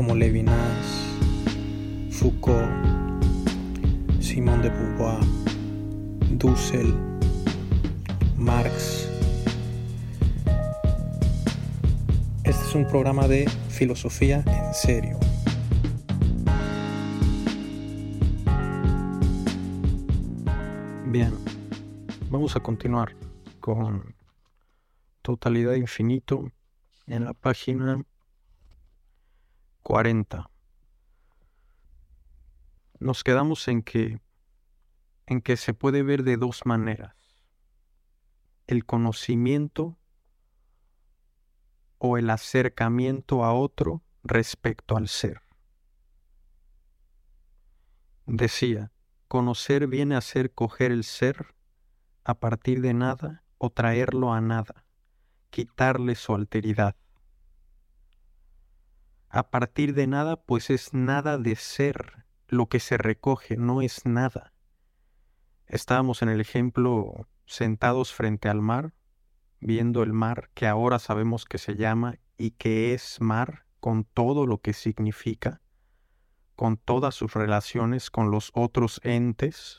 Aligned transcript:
como 0.00 0.14
Levinas, 0.14 0.86
Foucault, 2.10 2.72
Simón 4.18 4.62
de 4.62 4.70
Beauvoir, 4.70 5.20
Dussel, 6.38 6.94
Marx. 8.38 9.10
Este 12.44 12.64
es 12.66 12.74
un 12.74 12.86
programa 12.86 13.28
de 13.28 13.46
filosofía 13.68 14.42
en 14.46 14.72
serio. 14.72 15.18
Bien, 21.08 21.34
vamos 22.30 22.56
a 22.56 22.60
continuar 22.60 23.14
con 23.60 24.14
Totalidad 25.20 25.74
Infinito 25.74 26.50
en 27.06 27.26
la 27.26 27.34
página 27.34 28.02
40. 29.82 30.50
Nos 32.98 33.24
quedamos 33.24 33.66
en 33.68 33.82
que 33.82 34.20
en 35.26 35.40
que 35.40 35.56
se 35.56 35.74
puede 35.74 36.02
ver 36.02 36.24
de 36.24 36.36
dos 36.36 36.66
maneras. 36.66 37.14
El 38.66 38.84
conocimiento 38.84 39.96
o 41.98 42.18
el 42.18 42.30
acercamiento 42.30 43.44
a 43.44 43.52
otro 43.52 44.02
respecto 44.24 44.96
al 44.96 45.06
ser. 45.06 45.42
Decía, 48.26 48.90
conocer 49.28 49.86
viene 49.86 50.16
a 50.16 50.20
ser 50.20 50.52
coger 50.52 50.90
el 50.90 51.04
ser 51.04 51.54
a 52.24 52.34
partir 52.34 52.80
de 52.80 52.92
nada 52.92 53.44
o 53.56 53.70
traerlo 53.70 54.32
a 54.32 54.40
nada, 54.40 54.84
quitarle 55.50 56.16
su 56.16 56.34
alteridad 56.34 56.96
a 59.30 59.48
partir 59.48 59.94
de 59.94 60.08
nada, 60.08 60.36
pues 60.42 60.70
es 60.70 60.92
nada 60.92 61.38
de 61.38 61.54
ser. 61.54 62.24
Lo 62.48 62.66
que 62.66 62.80
se 62.80 62.98
recoge 62.98 63.56
no 63.56 63.80
es 63.80 64.04
nada. 64.04 64.52
Estábamos 65.66 66.22
en 66.22 66.30
el 66.30 66.40
ejemplo 66.40 67.28
sentados 67.46 68.12
frente 68.12 68.48
al 68.48 68.60
mar, 68.60 68.92
viendo 69.60 70.02
el 70.02 70.12
mar 70.12 70.50
que 70.54 70.66
ahora 70.66 70.98
sabemos 70.98 71.44
que 71.44 71.58
se 71.58 71.76
llama 71.76 72.18
y 72.36 72.52
que 72.52 72.92
es 72.92 73.20
mar 73.20 73.66
con 73.78 74.02
todo 74.02 74.46
lo 74.46 74.58
que 74.58 74.72
significa, 74.72 75.62
con 76.56 76.76
todas 76.76 77.14
sus 77.14 77.32
relaciones 77.34 78.10
con 78.10 78.32
los 78.32 78.50
otros 78.52 79.00
entes, 79.04 79.78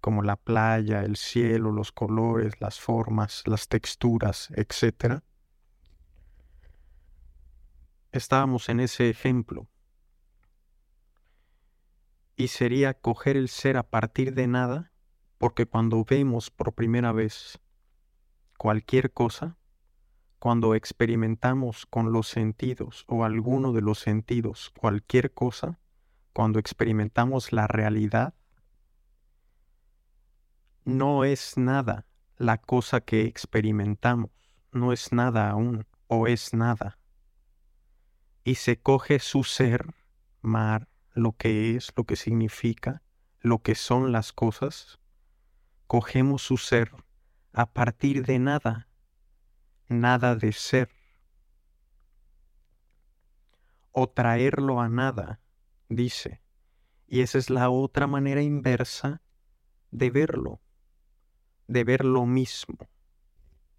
como 0.00 0.22
la 0.22 0.36
playa, 0.36 1.02
el 1.02 1.16
cielo, 1.16 1.72
los 1.72 1.90
colores, 1.90 2.60
las 2.60 2.78
formas, 2.78 3.42
las 3.46 3.66
texturas, 3.66 4.50
etc 4.54 5.20
estábamos 8.14 8.68
en 8.68 8.80
ese 8.80 9.10
ejemplo. 9.10 9.68
Y 12.36 12.48
sería 12.48 12.94
coger 12.94 13.36
el 13.36 13.48
ser 13.48 13.76
a 13.76 13.82
partir 13.82 14.34
de 14.34 14.46
nada, 14.46 14.92
porque 15.38 15.66
cuando 15.66 16.04
vemos 16.04 16.50
por 16.50 16.72
primera 16.72 17.12
vez 17.12 17.60
cualquier 18.56 19.12
cosa, 19.12 19.58
cuando 20.38 20.74
experimentamos 20.74 21.86
con 21.86 22.12
los 22.12 22.28
sentidos 22.28 23.04
o 23.08 23.24
alguno 23.24 23.72
de 23.72 23.82
los 23.82 23.98
sentidos 23.98 24.70
cualquier 24.78 25.32
cosa, 25.32 25.80
cuando 26.32 26.58
experimentamos 26.58 27.52
la 27.52 27.66
realidad, 27.66 28.34
no 30.84 31.24
es 31.24 31.56
nada 31.56 32.06
la 32.36 32.58
cosa 32.58 33.00
que 33.00 33.22
experimentamos, 33.22 34.30
no 34.70 34.92
es 34.92 35.12
nada 35.12 35.50
aún 35.50 35.86
o 36.08 36.26
es 36.26 36.52
nada 36.52 36.98
y 38.44 38.56
se 38.56 38.78
coge 38.78 39.18
su 39.18 39.42
ser, 39.42 39.94
mar, 40.42 40.88
lo 41.14 41.32
que 41.32 41.74
es, 41.74 41.92
lo 41.96 42.04
que 42.04 42.16
significa, 42.16 43.02
lo 43.40 43.60
que 43.60 43.74
son 43.74 44.12
las 44.12 44.32
cosas, 44.32 45.00
cogemos 45.86 46.42
su 46.42 46.58
ser 46.58 46.92
a 47.52 47.72
partir 47.72 48.26
de 48.26 48.38
nada, 48.38 48.88
nada 49.88 50.36
de 50.36 50.52
ser, 50.52 50.90
o 53.92 54.08
traerlo 54.08 54.80
a 54.80 54.88
nada, 54.88 55.40
dice, 55.88 56.42
y 57.06 57.20
esa 57.20 57.38
es 57.38 57.48
la 57.48 57.70
otra 57.70 58.06
manera 58.06 58.42
inversa 58.42 59.22
de 59.90 60.10
verlo, 60.10 60.60
de 61.68 61.84
ver 61.84 62.04
lo 62.04 62.26
mismo, 62.26 62.76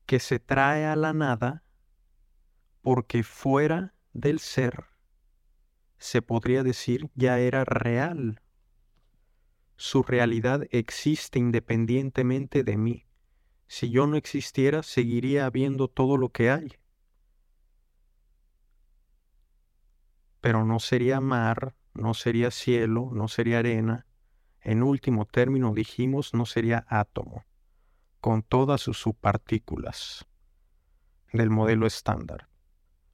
que 0.05 0.19
se 0.19 0.39
trae 0.39 0.85
a 0.85 0.95
la 0.95 1.13
nada 1.13 1.63
porque 2.81 3.23
fuera 3.23 3.94
del 4.15 4.39
ser, 4.39 4.85
se 5.97 6.21
podría 6.21 6.63
decir, 6.63 7.11
ya 7.15 7.37
era 7.37 7.65
real. 7.65 8.41
Su 9.75 10.03
realidad 10.03 10.63
existe 10.71 11.37
independientemente 11.37 12.63
de 12.63 12.77
mí. 12.77 13.05
Si 13.67 13.89
yo 13.89 14.07
no 14.07 14.15
existiera, 14.15 14.83
seguiría 14.83 15.45
habiendo 15.45 15.89
todo 15.89 16.15
lo 16.15 16.29
que 16.29 16.49
hay. 16.49 16.71
Pero 20.39 20.63
no 20.63 20.79
sería 20.79 21.19
mar, 21.19 21.75
no 21.93 22.13
sería 22.13 22.51
cielo, 22.51 23.09
no 23.11 23.27
sería 23.27 23.59
arena. 23.59 24.05
En 24.61 24.81
último 24.81 25.25
término 25.25 25.73
dijimos, 25.73 26.33
no 26.33 26.45
sería 26.45 26.85
átomo, 26.87 27.45
con 28.21 28.43
todas 28.43 28.79
sus 28.79 28.97
subpartículas 28.97 30.25
del 31.33 31.49
modelo 31.49 31.85
estándar 31.85 32.47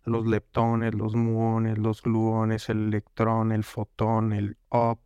los 0.03 0.25
leptones, 0.25 0.95
los 0.95 1.15
muones, 1.15 1.77
los 1.77 2.01
gluones, 2.01 2.69
el 2.69 2.87
electrón, 2.87 3.51
el 3.51 3.63
fotón, 3.63 4.33
el 4.33 4.57
up, 4.69 4.99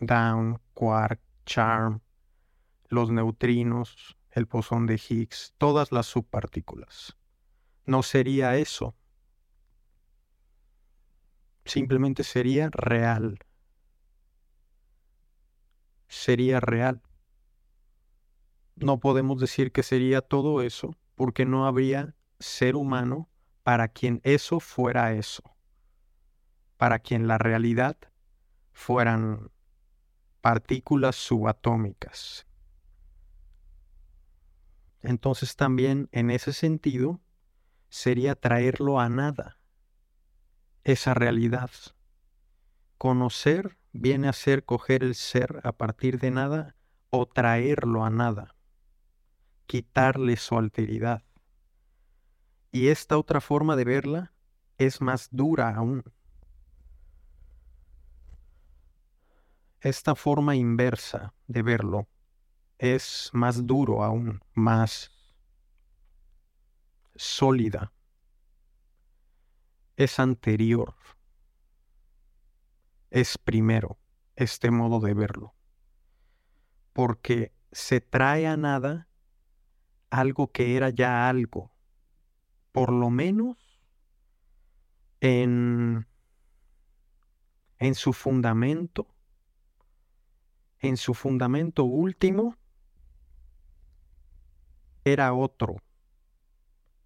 down, 0.00 0.60
quark, 0.74 1.20
charm, 1.44 2.00
los 2.88 3.10
neutrinos, 3.10 4.16
el 4.30 4.46
bosón 4.46 4.86
de 4.86 4.94
Higgs, 4.94 5.54
todas 5.58 5.92
las 5.92 6.06
subpartículas. 6.06 7.16
No 7.84 8.02
sería 8.02 8.56
eso. 8.56 8.94
Simplemente 11.64 12.24
sería 12.24 12.70
real. 12.70 13.38
Sería 16.06 16.60
real. 16.60 17.02
No 18.76 19.00
podemos 19.00 19.40
decir 19.40 19.72
que 19.72 19.82
sería 19.82 20.20
todo 20.20 20.62
eso 20.62 20.94
porque 21.14 21.44
no 21.44 21.66
habría 21.66 22.14
ser 22.38 22.76
humano 22.76 23.28
para 23.68 23.88
quien 23.88 24.22
eso 24.24 24.60
fuera 24.60 25.12
eso, 25.12 25.42
para 26.78 27.00
quien 27.00 27.28
la 27.28 27.36
realidad 27.36 27.98
fueran 28.72 29.50
partículas 30.40 31.16
subatómicas. 31.16 32.46
Entonces 35.02 35.54
también 35.54 36.08
en 36.12 36.30
ese 36.30 36.54
sentido 36.54 37.20
sería 37.90 38.34
traerlo 38.36 39.00
a 39.00 39.10
nada, 39.10 39.60
esa 40.82 41.12
realidad. 41.12 41.70
Conocer 42.96 43.76
viene 43.92 44.28
a 44.28 44.32
ser 44.32 44.64
coger 44.64 45.04
el 45.04 45.14
ser 45.14 45.60
a 45.62 45.72
partir 45.72 46.18
de 46.18 46.30
nada 46.30 46.74
o 47.10 47.26
traerlo 47.26 48.02
a 48.02 48.08
nada, 48.08 48.54
quitarle 49.66 50.38
su 50.38 50.56
alteridad. 50.56 51.27
Y 52.70 52.88
esta 52.88 53.16
otra 53.16 53.40
forma 53.40 53.76
de 53.76 53.84
verla 53.84 54.32
es 54.76 55.00
más 55.00 55.28
dura 55.30 55.74
aún. 55.74 56.04
Esta 59.80 60.14
forma 60.14 60.54
inversa 60.54 61.34
de 61.46 61.62
verlo 61.62 62.08
es 62.78 63.30
más 63.32 63.66
duro 63.66 64.04
aún, 64.04 64.40
más 64.54 65.10
sólida. 67.14 67.92
Es 69.96 70.18
anterior. 70.18 70.94
Es 73.10 73.38
primero 73.38 73.98
este 74.36 74.70
modo 74.70 75.00
de 75.00 75.14
verlo. 75.14 75.54
Porque 76.92 77.52
se 77.72 78.00
trae 78.00 78.46
a 78.46 78.56
nada 78.56 79.08
algo 80.10 80.52
que 80.52 80.76
era 80.76 80.90
ya 80.90 81.28
algo 81.28 81.72
por 82.78 82.92
lo 82.92 83.10
menos 83.10 83.56
en, 85.20 86.06
en 87.78 87.94
su 87.96 88.12
fundamento, 88.12 89.08
en 90.78 90.96
su 90.96 91.14
fundamento 91.14 91.82
último, 91.82 92.56
era 95.02 95.34
otro, 95.34 95.78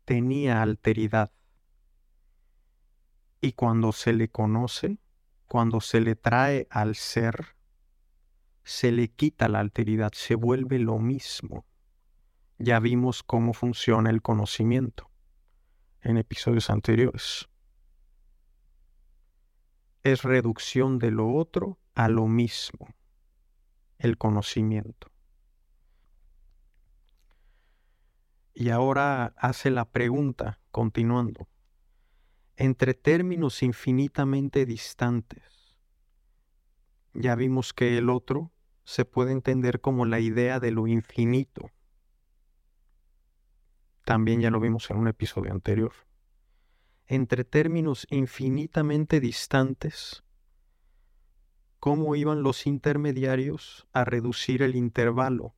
tenía 0.05 0.61
alteridad. 0.61 1.33
Y 3.41 3.53
cuando 3.53 3.93
se 3.93 4.13
le 4.13 4.29
conoce, 4.29 4.99
cuando 5.47 5.81
se 5.81 6.03
le 6.03 6.17
trae 6.17 6.67
al 6.69 6.97
ser, 6.97 7.57
se 8.63 8.93
le 8.93 9.09
quita 9.09 9.49
la 9.49 9.61
alteridad, 9.61 10.13
se 10.13 10.35
vuelve 10.35 10.79
lo 10.79 10.99
mismo. 10.99 11.65
Ya 12.59 12.79
vimos 12.79 13.23
cómo 13.23 13.55
funciona 13.55 14.11
el 14.11 14.21
conocimiento 14.21 15.12
en 16.03 16.17
episodios 16.17 16.71
anteriores. 16.71 17.49
Es 20.03 20.23
reducción 20.23 20.99
de 20.99 21.11
lo 21.11 21.33
otro 21.33 21.79
a 21.95 22.09
lo 22.09 22.27
mismo, 22.27 22.89
el 23.99 24.19
conocimiento. 24.19 25.11
Y 28.55 28.71
ahora 28.71 29.33
hace 29.37 29.71
la 29.71 29.91
pregunta, 29.91 30.61
continuando, 30.71 31.49
entre 32.57 32.95
términos 32.95 33.63
infinitamente 33.63 34.67
distantes, 34.67 35.79
ya 37.15 37.35
vimos 37.35 37.73
que 37.73 37.97
el 37.99 38.11
otro 38.11 38.53
se 38.85 39.05
puede 39.05 39.33
entender 39.33 39.81
como 39.81 40.07
la 40.07 40.21
idea 40.21 40.61
de 40.61 40.71
lo 40.71 40.87
infinito. 40.87 41.71
También 44.05 44.41
ya 44.41 44.51
lo 44.51 44.61
vimos 44.61 44.91
en 44.91 44.99
un 44.99 45.09
episodio 45.09 45.53
anterior. 45.53 45.93
Entre 47.07 47.45
términos 47.45 48.07
infinitamente 48.11 49.21
distantes, 49.21 50.25
¿cómo 51.79 52.17
iban 52.17 52.43
los 52.43 52.67
intermediarios 52.67 53.87
a 53.93 54.05
reducir 54.05 54.63
el 54.63 54.75
intervalo? 54.75 55.55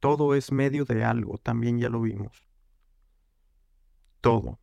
Todo 0.00 0.34
es 0.34 0.50
medio 0.50 0.84
de 0.84 1.04
algo, 1.04 1.38
también 1.38 1.78
ya 1.78 1.88
lo 1.88 2.00
vimos. 2.00 2.48
Todo. 4.20 4.58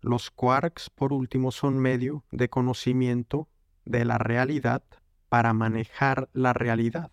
Los 0.00 0.30
quarks, 0.30 0.90
por 0.90 1.12
último, 1.12 1.52
son 1.52 1.78
medio 1.78 2.24
de 2.30 2.48
conocimiento 2.48 3.48
de 3.84 4.04
la 4.04 4.18
realidad 4.18 4.82
para 5.28 5.52
manejar 5.52 6.30
la 6.32 6.52
realidad. 6.52 7.12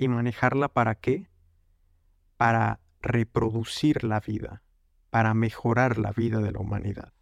¿Y 0.00 0.08
manejarla 0.08 0.68
para 0.68 0.94
qué? 0.94 1.28
Para 2.38 2.80
reproducir 3.02 4.02
la 4.02 4.18
vida, 4.18 4.62
para 5.10 5.34
mejorar 5.34 5.98
la 5.98 6.10
vida 6.10 6.38
de 6.38 6.52
la 6.52 6.58
humanidad. 6.58 7.12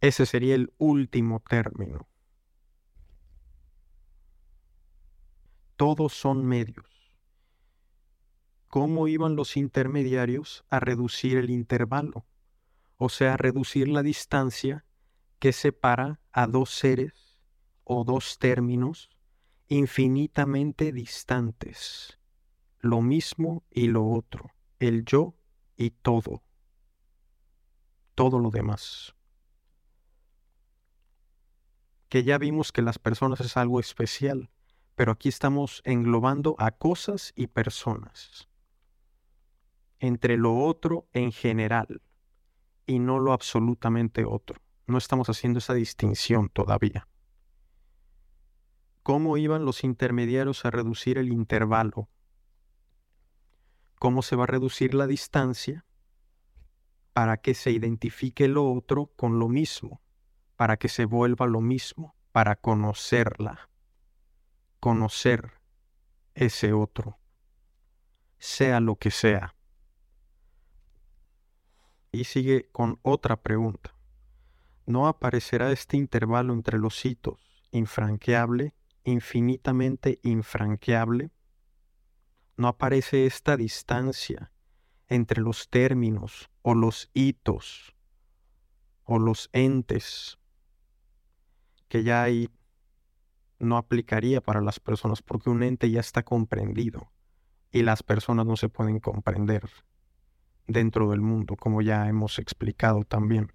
Ese 0.00 0.26
sería 0.26 0.54
el 0.54 0.72
último 0.78 1.40
término. 1.40 2.06
Todos 5.74 6.12
son 6.12 6.46
medios. 6.46 6.86
¿Cómo 8.68 9.08
iban 9.08 9.34
los 9.34 9.56
intermediarios 9.56 10.64
a 10.70 10.78
reducir 10.78 11.36
el 11.36 11.50
intervalo? 11.50 12.24
O 12.96 13.08
sea, 13.08 13.34
a 13.34 13.36
reducir 13.36 13.88
la 13.88 14.04
distancia 14.04 14.84
que 15.40 15.52
separa 15.52 16.20
a 16.30 16.46
dos 16.46 16.70
seres 16.70 17.40
o 17.82 18.04
dos 18.04 18.38
términos 18.38 19.10
infinitamente 19.68 20.92
distantes, 20.92 22.18
lo 22.80 23.00
mismo 23.00 23.64
y 23.70 23.88
lo 23.88 24.06
otro, 24.06 24.50
el 24.78 25.04
yo 25.04 25.34
y 25.76 25.90
todo, 25.90 26.42
todo 28.14 28.38
lo 28.38 28.50
demás. 28.50 29.14
Que 32.08 32.22
ya 32.22 32.38
vimos 32.38 32.72
que 32.72 32.82
las 32.82 32.98
personas 32.98 33.40
es 33.40 33.56
algo 33.56 33.80
especial, 33.80 34.50
pero 34.94 35.12
aquí 35.12 35.28
estamos 35.28 35.80
englobando 35.84 36.54
a 36.58 36.70
cosas 36.70 37.32
y 37.34 37.46
personas, 37.48 38.48
entre 39.98 40.36
lo 40.36 40.56
otro 40.56 41.08
en 41.12 41.32
general 41.32 42.02
y 42.86 42.98
no 42.98 43.18
lo 43.18 43.32
absolutamente 43.32 44.24
otro. 44.26 44.60
No 44.86 44.98
estamos 44.98 45.30
haciendo 45.30 45.58
esa 45.58 45.72
distinción 45.72 46.50
todavía 46.50 47.08
cómo 49.04 49.36
iban 49.36 49.66
los 49.66 49.84
intermediarios 49.84 50.64
a 50.64 50.70
reducir 50.70 51.18
el 51.18 51.30
intervalo, 51.30 52.08
cómo 53.98 54.22
se 54.22 54.34
va 54.34 54.44
a 54.44 54.46
reducir 54.46 54.94
la 54.94 55.06
distancia 55.06 55.84
para 57.12 57.36
que 57.36 57.52
se 57.52 57.70
identifique 57.70 58.48
lo 58.48 58.72
otro 58.72 59.12
con 59.14 59.38
lo 59.38 59.48
mismo, 59.48 60.00
para 60.56 60.78
que 60.78 60.88
se 60.88 61.04
vuelva 61.04 61.46
lo 61.46 61.60
mismo, 61.60 62.16
para 62.32 62.56
conocerla, 62.56 63.68
conocer 64.80 65.52
ese 66.34 66.72
otro, 66.72 67.18
sea 68.38 68.80
lo 68.80 68.96
que 68.96 69.10
sea. 69.10 69.54
Y 72.10 72.24
sigue 72.24 72.70
con 72.72 72.98
otra 73.02 73.36
pregunta. 73.36 73.94
¿No 74.86 75.08
aparecerá 75.08 75.70
este 75.72 75.98
intervalo 75.98 76.54
entre 76.54 76.78
los 76.78 77.04
hitos 77.04 77.38
infranqueable 77.70 78.74
infinitamente 79.04 80.18
infranqueable, 80.22 81.30
no 82.56 82.68
aparece 82.68 83.26
esta 83.26 83.56
distancia 83.56 84.50
entre 85.08 85.42
los 85.42 85.68
términos 85.68 86.50
o 86.62 86.74
los 86.74 87.10
hitos 87.12 87.94
o 89.04 89.18
los 89.18 89.50
entes 89.52 90.38
que 91.88 92.02
ya 92.02 92.26
no 93.58 93.76
aplicaría 93.76 94.40
para 94.40 94.60
las 94.60 94.80
personas 94.80 95.22
porque 95.22 95.50
un 95.50 95.62
ente 95.62 95.90
ya 95.90 96.00
está 96.00 96.22
comprendido 96.22 97.10
y 97.70 97.82
las 97.82 98.02
personas 98.02 98.46
no 98.46 98.56
se 98.56 98.68
pueden 98.68 99.00
comprender 99.00 99.68
dentro 100.66 101.10
del 101.10 101.20
mundo, 101.20 101.56
como 101.56 101.82
ya 101.82 102.08
hemos 102.08 102.38
explicado 102.38 103.04
también. 103.04 103.52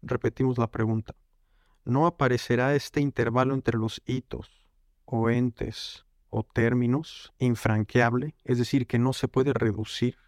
Repetimos 0.00 0.56
la 0.56 0.70
pregunta 0.70 1.14
no 1.88 2.06
aparecerá 2.06 2.74
este 2.74 3.00
intervalo 3.00 3.54
entre 3.54 3.78
los 3.78 4.02
hitos 4.04 4.68
o 5.06 5.30
entes 5.30 6.04
o 6.28 6.42
términos 6.42 7.32
infranqueable, 7.38 8.34
es 8.44 8.58
decir, 8.58 8.86
que 8.86 8.98
no 8.98 9.14
se 9.14 9.26
puede 9.26 9.54
reducir 9.54 10.18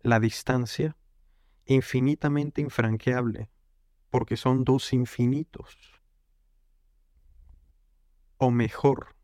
la 0.00 0.18
distancia 0.18 0.96
infinitamente 1.66 2.60
infranqueable, 2.60 3.48
porque 4.10 4.36
son 4.36 4.64
dos 4.64 4.92
infinitos. 4.92 6.02
O 8.36 8.50
mejor, 8.50 9.14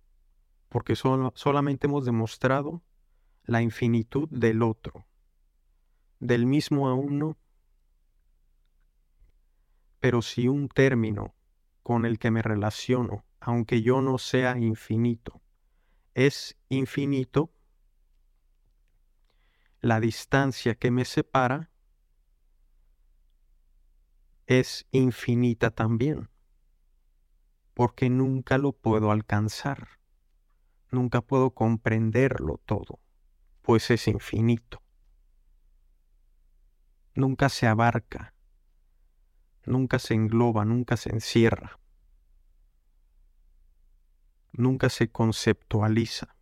porque 0.69 0.95
solamente 0.95 1.89
hemos 1.89 2.05
demostrado 2.05 2.85
la 3.43 3.63
infinitud 3.63 4.29
del 4.31 4.63
otro, 4.63 5.07
del 6.21 6.47
mismo 6.47 6.89
a 6.89 6.95
uno 6.95 7.37
pero 10.01 10.23
si 10.23 10.49
un 10.49 10.69
término 10.69 11.35
con 11.83 12.07
el 12.07 12.19
que 12.19 12.31
me 12.31 12.43
relaciono, 12.43 13.25
aunque 13.39 13.83
yo 13.83 14.01
no 14.01 14.19
sea 14.19 14.59
infinito, 14.59 15.41
es 16.15 16.59
infinito, 16.69 17.53
la 19.81 20.01
distancia 20.01 20.75
que 20.75 20.91
me 20.91 21.05
separa 21.05 21.71
es 24.47 24.87
infinita 24.91 25.71
también, 25.71 26.29
porque 27.75 28.11
nunca 28.11 28.59
lo 28.59 28.73
puedo 28.73 29.11
alcanzar, 29.11 30.01
nunca 30.91 31.21
puedo 31.21 31.53
comprenderlo 31.53 32.59
todo, 32.65 32.99
pues 33.63 33.91
es 33.91 34.09
infinito. 34.09 34.83
Nunca 37.15 37.49
se 37.49 37.67
abarca 37.67 38.35
nunca 39.65 39.99
se 39.99 40.15
engloba, 40.15 40.65
nunca 40.65 40.97
se 40.97 41.11
encierra, 41.11 41.79
nunca 44.53 44.89
se 44.89 45.11
conceptualiza. 45.11 46.37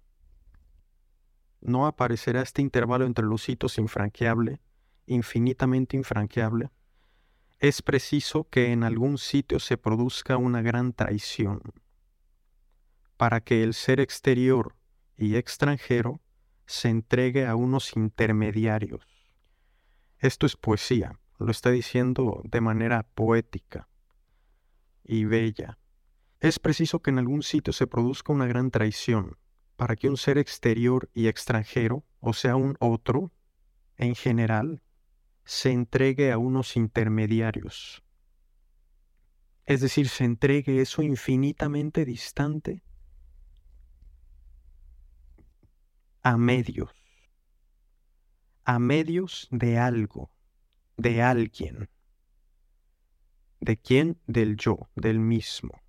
No 1.60 1.86
aparecerá 1.86 2.42
este 2.42 2.62
intervalo 2.62 3.04
entre 3.04 3.24
los 3.24 3.48
hitos 3.48 3.78
infranqueable, 3.78 4.60
infinitamente 5.06 5.96
infranqueable. 5.96 6.70
Es 7.58 7.82
preciso 7.82 8.48
que 8.48 8.72
en 8.72 8.84
algún 8.84 9.18
sitio 9.18 9.58
se 9.58 9.76
produzca 9.76 10.36
una 10.36 10.62
gran 10.62 10.92
traición, 10.92 11.60
para 13.16 13.40
que 13.40 13.64
el 13.64 13.74
ser 13.74 13.98
exterior 13.98 14.76
y 15.16 15.34
extranjero 15.34 16.20
se 16.66 16.88
entregue 16.88 17.46
a 17.46 17.56
unos 17.56 17.96
intermediarios. 17.96 19.04
Esto 20.20 20.46
es 20.46 20.56
poesía 20.56 21.18
lo 21.38 21.50
está 21.50 21.70
diciendo 21.70 22.42
de 22.44 22.60
manera 22.60 23.04
poética 23.14 23.88
y 25.04 25.24
bella. 25.24 25.78
Es 26.40 26.58
preciso 26.58 27.00
que 27.00 27.10
en 27.10 27.18
algún 27.18 27.42
sitio 27.42 27.72
se 27.72 27.86
produzca 27.86 28.32
una 28.32 28.46
gran 28.46 28.70
traición 28.70 29.36
para 29.76 29.96
que 29.96 30.08
un 30.08 30.16
ser 30.16 30.38
exterior 30.38 31.10
y 31.14 31.28
extranjero, 31.28 32.04
o 32.20 32.32
sea, 32.32 32.56
un 32.56 32.76
otro, 32.80 33.32
en 33.96 34.14
general, 34.14 34.82
se 35.44 35.70
entregue 35.70 36.30
a 36.32 36.38
unos 36.38 36.76
intermediarios. 36.76 38.02
Es 39.66 39.80
decir, 39.80 40.08
se 40.08 40.24
entregue 40.24 40.80
eso 40.80 41.02
infinitamente 41.02 42.04
distante 42.04 42.82
a 46.22 46.36
medios, 46.36 46.90
a 48.64 48.78
medios 48.78 49.48
de 49.50 49.78
algo, 49.78 50.30
de 50.98 51.22
alguien. 51.22 51.88
¿De 53.60 53.78
quién? 53.78 54.20
Del 54.26 54.56
yo, 54.56 54.90
del 54.94 55.20
mismo, 55.20 55.80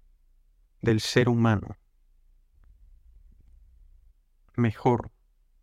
del 0.81 1.01
ser 1.01 1.27
humano. 1.27 1.77
Mejor, 4.55 5.11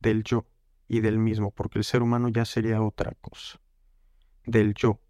del 0.01 0.25
yo 0.25 0.47
y 0.89 1.01
del 1.01 1.19
mismo, 1.19 1.53
porque 1.53 1.79
el 1.79 1.85
ser 1.85 2.03
humano 2.03 2.29
ya 2.29 2.45
sería 2.45 2.83
otra 2.83 3.13
cosa. 3.21 3.61
Del 4.45 4.75
yo, 4.75 5.01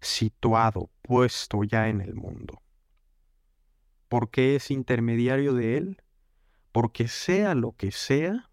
situado, 0.00 0.90
puesto 1.02 1.62
ya 1.62 1.88
en 1.88 2.00
el 2.00 2.14
mundo. 2.14 2.60
¿Por 4.08 4.30
qué 4.30 4.56
es 4.56 4.70
intermediario 4.70 5.54
de 5.54 5.76
él? 5.76 6.02
Porque 6.72 7.06
sea 7.06 7.54
lo 7.54 7.72
que 7.72 7.92
sea, 7.92 8.50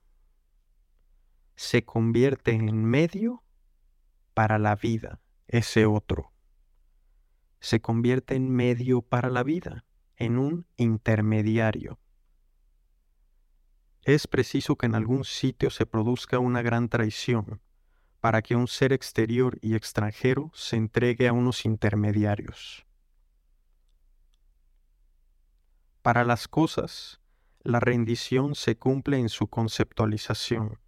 se 1.56 1.84
convierte 1.86 2.52
en 2.52 2.86
medio 2.86 3.44
para 4.40 4.58
la 4.58 4.78
vida, 4.78 5.20
ese 5.50 5.86
otro. 5.86 6.32
Se 7.60 7.82
convierte 7.82 8.36
en 8.36 8.50
medio 8.50 9.02
para 9.02 9.30
la 9.30 9.44
vida, 9.44 9.84
en 10.16 10.38
un 10.38 10.66
intermediario. 10.78 12.00
Es 14.04 14.28
preciso 14.28 14.78
que 14.78 14.86
en 14.86 14.96
algún 14.96 15.26
sitio 15.26 15.70
se 15.70 15.86
produzca 15.86 16.40
una 16.40 16.62
gran 16.62 16.88
traición 16.88 17.62
para 18.22 18.42
que 18.42 18.56
un 18.56 18.70
ser 18.70 18.94
exterior 18.94 19.60
y 19.62 19.76
extranjero 19.76 20.52
se 20.54 20.78
entregue 20.78 21.28
a 21.28 21.34
unos 21.34 21.66
intermediarios. 21.66 22.86
Para 26.02 26.24
las 26.24 26.48
cosas, 26.48 27.20
la 27.62 27.82
rendición 27.82 28.56
se 28.56 28.78
cumple 28.78 29.18
en 29.18 29.28
su 29.28 29.48
conceptualización. 29.48 30.80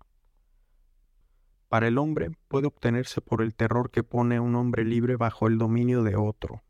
Para 1.71 1.87
el 1.87 1.97
hombre 1.99 2.31
puede 2.49 2.67
obtenerse 2.67 3.21
por 3.21 3.41
el 3.41 3.55
terror 3.55 3.91
que 3.91 4.03
pone 4.03 4.41
un 4.41 4.55
hombre 4.55 4.83
libre 4.83 5.15
bajo 5.15 5.47
el 5.47 5.57
dominio 5.57 6.03
de 6.03 6.17
otro. 6.17 6.65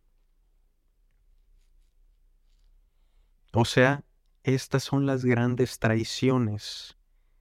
O 3.51 3.65
sea, 3.65 4.03
estas 4.43 4.84
son 4.84 5.08
las 5.08 5.25
grandes 5.25 5.79
traiciones 5.79 7.00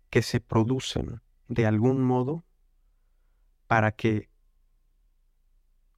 que 0.08 0.22
se 0.22 0.40
producen 0.40 1.20
de 1.48 1.66
algún 1.66 2.02
modo 2.02 2.46
para 3.66 3.92
que 3.92 4.30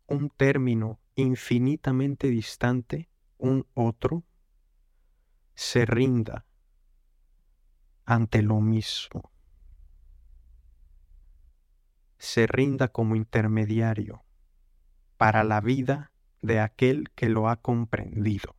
un 0.08 0.30
término 0.30 0.98
infinitamente 1.14 2.26
distante, 2.26 3.08
un 3.38 3.68
otro, 3.74 4.24
se 5.54 5.86
rinda 5.86 6.44
ante 8.04 8.42
lo 8.42 8.60
mismo, 8.60 9.31
se 12.22 12.46
rinda 12.46 12.86
como 12.86 13.16
intermediario 13.16 14.24
para 15.16 15.42
la 15.42 15.60
vida 15.60 16.12
de 16.40 16.60
aquel 16.60 17.10
que 17.16 17.28
lo 17.28 17.48
ha 17.48 17.56
comprendido 17.56 18.54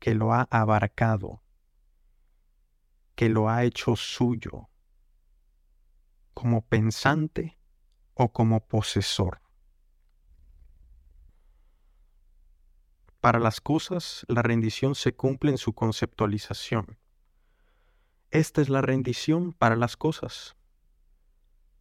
que 0.00 0.14
lo 0.14 0.32
ha 0.32 0.42
abarcado, 0.50 1.42
que 3.14 3.28
lo 3.28 3.48
ha 3.48 3.64
hecho 3.64 3.96
suyo, 3.96 4.68
como 6.34 6.62
pensante 6.62 7.58
o 8.14 8.32
como 8.32 8.66
posesor. 8.66 9.40
Para 13.20 13.40
las 13.40 13.60
cosas, 13.60 14.24
la 14.28 14.42
rendición 14.42 14.94
se 14.94 15.14
cumple 15.14 15.50
en 15.50 15.58
su 15.58 15.74
conceptualización. 15.74 16.98
Esta 18.30 18.60
es 18.60 18.68
la 18.68 18.80
rendición 18.80 19.52
para 19.52 19.74
las 19.74 19.96
cosas. 19.96 20.57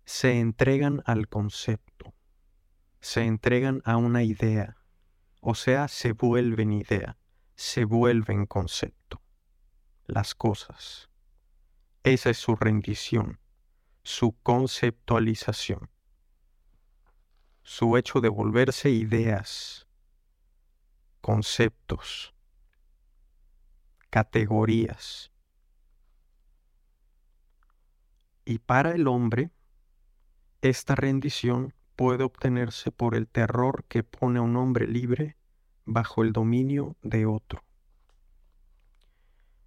Se 0.08 0.40
entregan 0.40 1.04
al 1.06 1.28
concepto, 1.28 2.16
se 3.00 3.26
entregan 3.26 3.84
a 3.86 3.98
una 3.98 4.24
idea, 4.24 4.78
o 5.40 5.54
sea, 5.54 5.88
se 5.88 6.14
vuelven 6.14 6.74
idea 6.74 7.18
se 7.58 7.86
vuelven 7.86 8.46
concepto. 8.46 9.20
Las 10.06 10.36
cosas. 10.36 11.10
Esa 12.04 12.30
es 12.30 12.38
su 12.38 12.56
rendición, 12.56 13.40
su 14.04 14.38
conceptualización, 14.44 15.90
su 17.64 17.98
hecho 17.98 18.22
de 18.22 18.30
volverse 18.30 18.92
ideas, 18.92 19.88
conceptos, 21.20 22.34
categorías. 24.12 25.32
Y 28.46 28.60
para 28.60 28.92
el 28.92 29.08
hombre, 29.08 29.52
esta 30.62 30.96
rendición 30.96 31.74
puede 31.96 32.24
obtenerse 32.24 32.92
por 32.92 33.16
el 33.16 33.28
terror 33.28 33.86
que 33.88 34.04
pone 34.04 34.40
a 34.40 34.42
un 34.42 34.56
hombre 34.56 34.88
libre 34.88 35.38
bajo 35.86 36.24
el 36.24 36.34
dominio 36.34 36.96
de 37.02 37.26
otro. 37.26 37.64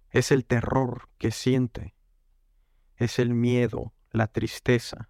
Es 0.09 0.31
el 0.31 0.45
terror 0.45 1.09
que 1.17 1.31
siente, 1.31 1.95
es 2.97 3.19
el 3.19 3.33
miedo, 3.33 3.93
la 4.11 4.27
tristeza 4.27 5.09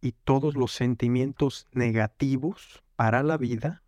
y 0.00 0.12
todos 0.12 0.54
los 0.54 0.72
sentimientos 0.72 1.66
negativos 1.72 2.82
para 2.96 3.22
la 3.22 3.36
vida. 3.36 3.82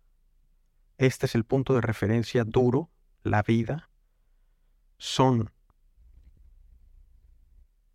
Este 0.97 1.25
es 1.25 1.35
el 1.35 1.45
punto 1.45 1.73
de 1.73 1.81
referencia 1.81 2.43
duro, 2.43 2.91
la 3.23 3.41
vida, 3.41 3.89
son 4.97 5.51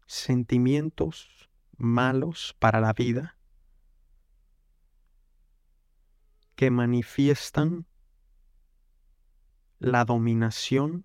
sentimientos 0.06 1.50
malos 1.76 2.56
para 2.58 2.80
la 2.80 2.92
vida 2.92 3.36
que 6.54 6.70
manifiestan 6.70 7.86
la 9.78 10.04
dominación 10.04 11.04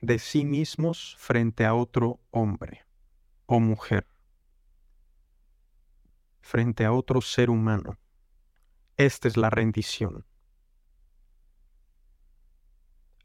de 0.00 0.18
sí 0.18 0.44
mismos 0.44 1.16
frente 1.18 1.66
a 1.66 1.74
otro 1.74 2.20
hombre 2.30 2.86
o 3.46 3.58
mujer, 3.58 4.06
frente 6.40 6.84
a 6.84 6.92
otro 6.92 7.20
ser 7.20 7.50
humano. 7.50 7.98
Esta 8.96 9.28
es 9.28 9.36
la 9.36 9.50
rendición. 9.50 10.24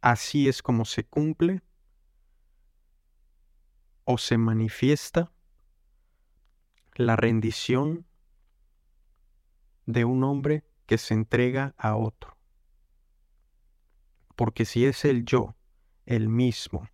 Así 0.02 0.48
es 0.48 0.62
como 0.62 0.86
se 0.86 1.06
cumple 1.06 1.62
o 4.06 4.18
se 4.18 4.38
manifiesta 4.38 5.32
la 6.94 7.16
rendición 7.16 8.06
de 9.86 10.06
un 10.06 10.24
hombre 10.24 10.64
que 10.86 10.98
se 10.98 11.14
entrega 11.14 11.76
a 11.78 11.96
otro. 11.96 12.38
Porque 14.36 14.66
si 14.66 14.86
es 14.86 15.06
el 15.06 15.26
yo, 15.26 15.56
el 16.06 16.30
mismo, 16.30 16.90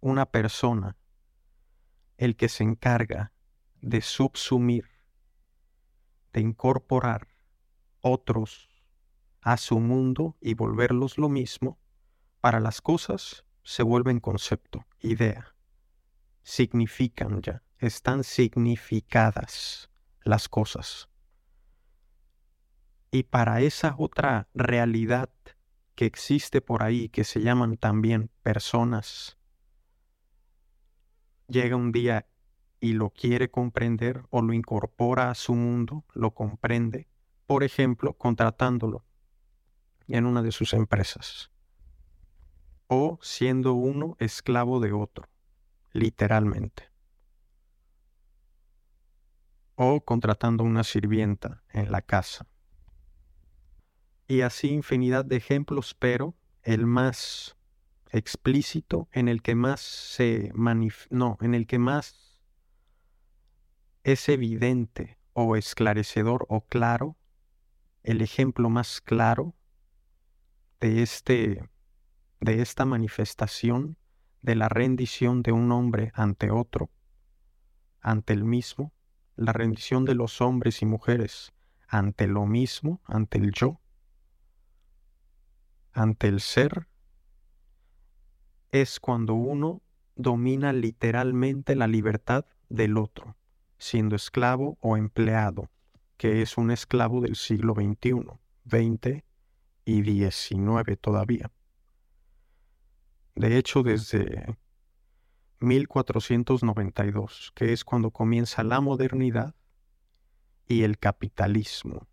una 0.00 0.26
persona, 0.26 0.96
el 2.16 2.36
que 2.36 2.48
se 2.48 2.64
encarga 2.64 3.32
de 3.80 4.00
subsumir, 4.00 4.88
de 6.32 6.40
incorporar 6.40 7.28
otros 8.00 8.68
a 9.40 9.56
su 9.56 9.80
mundo 9.80 10.36
y 10.40 10.54
volverlos 10.54 11.18
lo 11.18 11.28
mismo, 11.28 11.78
para 12.40 12.60
las 12.60 12.80
cosas 12.80 13.44
se 13.62 13.82
vuelven 13.82 14.20
concepto, 14.20 14.84
idea. 15.00 15.57
Significan 16.50 17.42
ya, 17.42 17.62
están 17.76 18.24
significadas 18.24 19.90
las 20.24 20.48
cosas. 20.48 21.10
Y 23.10 23.24
para 23.24 23.60
esa 23.60 23.94
otra 23.98 24.48
realidad 24.54 25.28
que 25.94 26.06
existe 26.06 26.62
por 26.62 26.82
ahí, 26.82 27.10
que 27.10 27.24
se 27.24 27.42
llaman 27.42 27.76
también 27.76 28.30
personas, 28.42 29.36
llega 31.48 31.76
un 31.76 31.92
día 31.92 32.26
y 32.80 32.94
lo 32.94 33.10
quiere 33.10 33.50
comprender 33.50 34.24
o 34.30 34.40
lo 34.40 34.54
incorpora 34.54 35.30
a 35.30 35.34
su 35.34 35.54
mundo, 35.54 36.06
lo 36.14 36.30
comprende, 36.30 37.08
por 37.44 37.62
ejemplo, 37.62 38.14
contratándolo 38.14 39.04
en 40.06 40.24
una 40.24 40.40
de 40.40 40.52
sus 40.52 40.72
empresas 40.72 41.50
o 42.86 43.18
siendo 43.20 43.74
uno 43.74 44.16
esclavo 44.18 44.80
de 44.80 44.92
otro, 44.92 45.28
literalmente, 45.92 46.90
o 49.74 50.00
contratando 50.00 50.64
una 50.64 50.84
sirvienta 50.84 51.62
en 51.70 51.92
la 51.92 52.02
casa. 52.02 52.46
Y 54.26 54.42
así 54.42 54.68
infinidad 54.68 55.24
de 55.24 55.36
ejemplos, 55.36 55.94
pero 55.94 56.34
el 56.62 56.86
más 56.86 57.56
explícito, 58.10 59.08
en 59.12 59.28
el 59.28 59.42
que 59.42 59.54
más 59.54 59.80
se 59.80 60.52
no, 61.10 61.38
en 61.40 61.54
el 61.54 61.66
que 61.66 61.78
más 61.78 62.42
es 64.02 64.28
evidente 64.28 65.18
o 65.32 65.56
esclarecedor 65.56 66.46
o 66.48 66.62
claro, 66.66 67.16
el 68.02 68.22
ejemplo 68.22 68.70
más 68.70 69.00
claro 69.00 69.54
de 70.80 71.02
este 71.02 71.68
de 72.40 72.62
esta 72.62 72.84
manifestación 72.84 73.96
de 74.42 74.54
la 74.54 74.68
rendición 74.68 75.42
de 75.42 75.52
un 75.52 75.72
hombre 75.72 76.12
ante 76.14 76.50
otro, 76.50 76.90
ante 78.00 78.32
el 78.32 78.44
mismo, 78.44 78.92
la 79.36 79.52
rendición 79.52 80.04
de 80.04 80.14
los 80.14 80.40
hombres 80.40 80.82
y 80.82 80.86
mujeres 80.86 81.52
ante 81.88 82.26
lo 82.26 82.44
mismo, 82.46 83.00
ante 83.04 83.38
el 83.38 83.52
yo, 83.52 83.80
ante 85.92 86.28
el 86.28 86.40
ser, 86.40 86.86
es 88.70 89.00
cuando 89.00 89.34
uno 89.34 89.82
domina 90.14 90.72
literalmente 90.72 91.74
la 91.74 91.86
libertad 91.86 92.44
del 92.68 92.98
otro, 92.98 93.36
siendo 93.78 94.16
esclavo 94.16 94.76
o 94.80 94.98
empleado, 94.98 95.70
que 96.18 96.42
es 96.42 96.58
un 96.58 96.70
esclavo 96.70 97.22
del 97.22 97.36
siglo 97.36 97.74
XXI, 97.74 98.26
XX 98.66 99.24
y 99.86 100.02
XIX 100.02 100.98
todavía. 101.00 101.50
De 103.38 103.56
hecho, 103.56 103.84
desde 103.84 104.58
1492, 105.60 107.52
que 107.54 107.72
es 107.72 107.84
cuando 107.84 108.10
comienza 108.10 108.64
la 108.64 108.80
modernidad 108.80 109.54
y 110.66 110.82
el 110.82 110.98
capitalismo, 110.98 112.08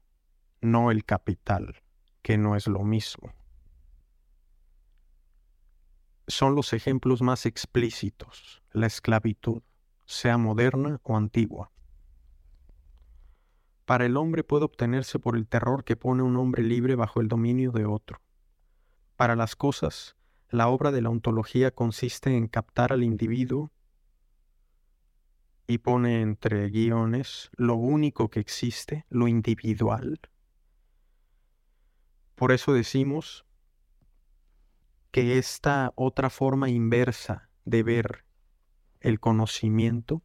no 0.62 0.92
el 0.92 1.04
capital, 1.04 1.82
que 2.22 2.38
no 2.38 2.56
es 2.56 2.68
lo 2.68 2.84
mismo. 2.84 3.34
Son 6.28 6.54
los 6.54 6.74
ejemplos 6.74 7.24
más 7.24 7.48
explícitos, 7.48 8.62
la 8.72 8.86
esclavitud, 8.86 9.64
sea 10.06 10.38
moderna 10.38 11.00
o 11.02 11.18
antigua. 11.18 11.72
Para 13.86 14.06
el 14.06 14.16
hombre 14.16 14.44
puede 14.44 14.66
obtenerse 14.66 15.18
por 15.18 15.36
el 15.36 15.48
terror 15.48 15.86
que 15.86 15.96
pone 15.96 16.22
un 16.22 16.38
hombre 16.38 16.62
libre 16.62 16.94
bajo 16.94 17.20
el 17.20 17.30
dominio 17.30 17.72
de 17.72 17.88
otro. 17.88 18.22
Para 19.16 19.36
las 19.36 19.56
cosas, 19.56 20.16
la 20.50 20.68
obra 20.68 20.92
de 20.92 21.02
la 21.02 21.10
ontología 21.10 21.72
consiste 21.72 22.36
en 22.36 22.48
captar 22.48 22.94
al 22.94 23.04
individuo 23.04 23.72
y 25.68 25.80
pone 25.80 26.22
entre 26.22 26.70
guiones 26.70 27.50
lo 27.58 27.76
único 27.76 28.30
que 28.30 28.40
existe, 28.40 29.06
lo 29.10 29.28
individual. 29.28 30.20
Por 32.36 32.52
eso 32.52 32.74
decimos 32.74 33.46
que 35.12 35.38
esta 35.38 35.94
otra 35.96 36.30
forma 36.30 36.70
inversa 36.70 37.50
de 37.64 37.84
ver 37.84 38.26
el 39.00 39.20
conocimiento 39.20 40.22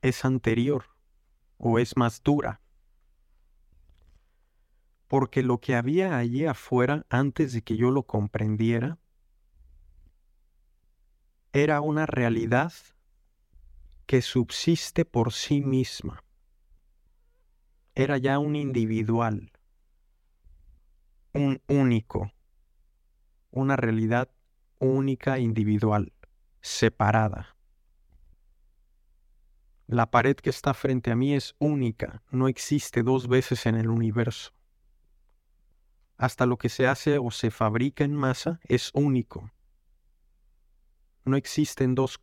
es 0.00 0.24
anterior 0.24 0.86
o 1.58 1.78
es 1.78 1.96
más 1.96 2.22
dura 2.22 2.61
porque 5.12 5.42
lo 5.42 5.60
que 5.60 5.74
había 5.74 6.16
allí 6.16 6.46
afuera 6.46 7.04
antes 7.10 7.52
de 7.52 7.60
que 7.60 7.76
yo 7.76 7.90
lo 7.90 8.04
comprendiera 8.04 8.98
era 11.52 11.82
una 11.82 12.06
realidad 12.06 12.72
que 14.06 14.22
subsiste 14.22 15.04
por 15.04 15.34
sí 15.34 15.60
misma. 15.60 16.24
Era 17.94 18.16
ya 18.16 18.38
un 18.38 18.56
individual, 18.56 19.52
un 21.34 21.60
único, 21.66 22.32
una 23.50 23.76
realidad 23.76 24.30
única, 24.78 25.38
individual, 25.38 26.14
separada. 26.62 27.54
La 29.86 30.10
pared 30.10 30.36
que 30.36 30.48
está 30.48 30.72
frente 30.72 31.10
a 31.10 31.16
mí 31.16 31.34
es 31.34 31.54
única, 31.58 32.22
no 32.30 32.48
existe 32.48 33.02
dos 33.02 33.28
veces 33.28 33.66
en 33.66 33.74
el 33.74 33.90
universo 33.90 34.54
hasta 36.22 36.46
lo 36.46 36.56
que 36.56 36.68
se 36.68 36.86
hace 36.86 37.18
o 37.18 37.32
se 37.32 37.50
fabrica 37.50 38.04
en 38.04 38.14
masa 38.14 38.60
es 38.68 38.92
único. 38.94 39.50
No 41.24 41.36
existen 41.36 41.96
dos 41.96 42.20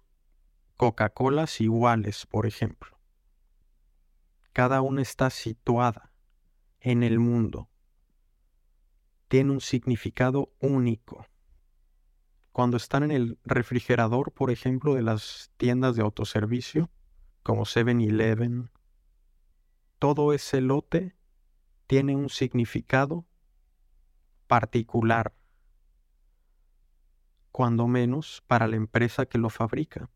Coca-Colas 0.77 1.59
iguales, 1.59 2.25
por 2.25 2.45
ejemplo. 2.45 2.97
Cada 4.53 4.79
una 4.79 5.01
está 5.01 5.29
situada 5.29 6.13
en 6.79 7.03
el 7.03 7.19
mundo. 7.19 7.69
Tiene 9.27 9.51
un 9.51 9.59
significado 9.59 10.53
único. 10.61 11.25
Cuando 12.53 12.77
están 12.77 13.03
en 13.03 13.11
el 13.11 13.37
refrigerador, 13.43 14.31
por 14.31 14.49
ejemplo, 14.49 14.93
de 14.93 15.01
las 15.01 15.51
tiendas 15.57 15.97
de 15.97 16.03
autoservicio, 16.03 16.89
como 17.43 17.65
7-Eleven, 17.65 18.71
todo 19.99 20.31
ese 20.31 20.61
lote 20.61 21.17
tiene 21.85 22.15
un 22.15 22.29
significado 22.29 23.25
particular, 24.49 25.31
cuando 27.51 27.87
menos 27.87 28.43
para 28.47 28.67
la 28.67 28.77
empresa 28.77 29.27
que 29.27 29.37
lo 29.37 29.51
fabrica. 29.51 30.09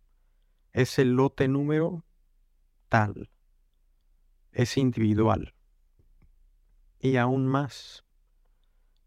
Es 0.72 0.98
el 0.98 1.12
lote 1.12 1.48
número 1.48 2.04
tal, 2.90 3.30
es 4.52 4.76
individual. 4.76 5.54
Y 7.00 7.18
aún 7.18 7.46
más, 7.46 8.06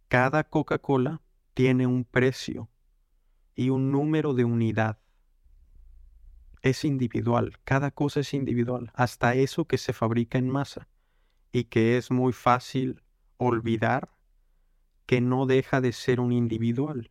cada 0.07 0.45
Coca-Cola 0.45 1.21
tiene 1.55 1.89
un 1.89 2.05
precio 2.05 2.71
y 3.57 3.71
un 3.71 3.91
número 3.91 4.33
de 4.33 4.45
unidad. 4.45 5.01
Es 6.63 6.85
individual, 6.85 7.59
cada 7.65 7.91
cosa 7.91 8.21
es 8.21 8.33
individual, 8.33 8.93
hasta 8.95 9.35
eso 9.35 9.65
que 9.65 9.77
se 9.77 9.93
fabrica 9.93 10.39
en 10.39 10.49
masa 10.49 10.87
y 11.51 11.65
que 11.65 11.97
es 11.97 12.13
muy 12.13 12.33
fácil 12.33 13.03
olvidar 13.39 14.16
que 15.07 15.21
no 15.21 15.47
deja 15.47 15.81
de 15.81 15.93
ser 15.93 16.21
un 16.21 16.33
individual. 16.33 17.11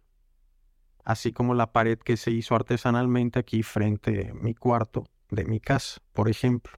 Así 1.03 1.31
como 1.31 1.53
la 1.53 1.71
pared 1.71 1.97
que 1.99 2.17
se 2.17 2.31
hizo 2.31 2.55
artesanalmente 2.55 3.39
aquí 3.39 3.63
frente 3.63 4.29
a 4.29 4.33
mi 4.33 4.53
cuarto 4.53 5.05
de 5.29 5.45
mi 5.45 5.59
casa, 5.59 6.01
por 6.13 6.29
ejemplo. 6.29 6.77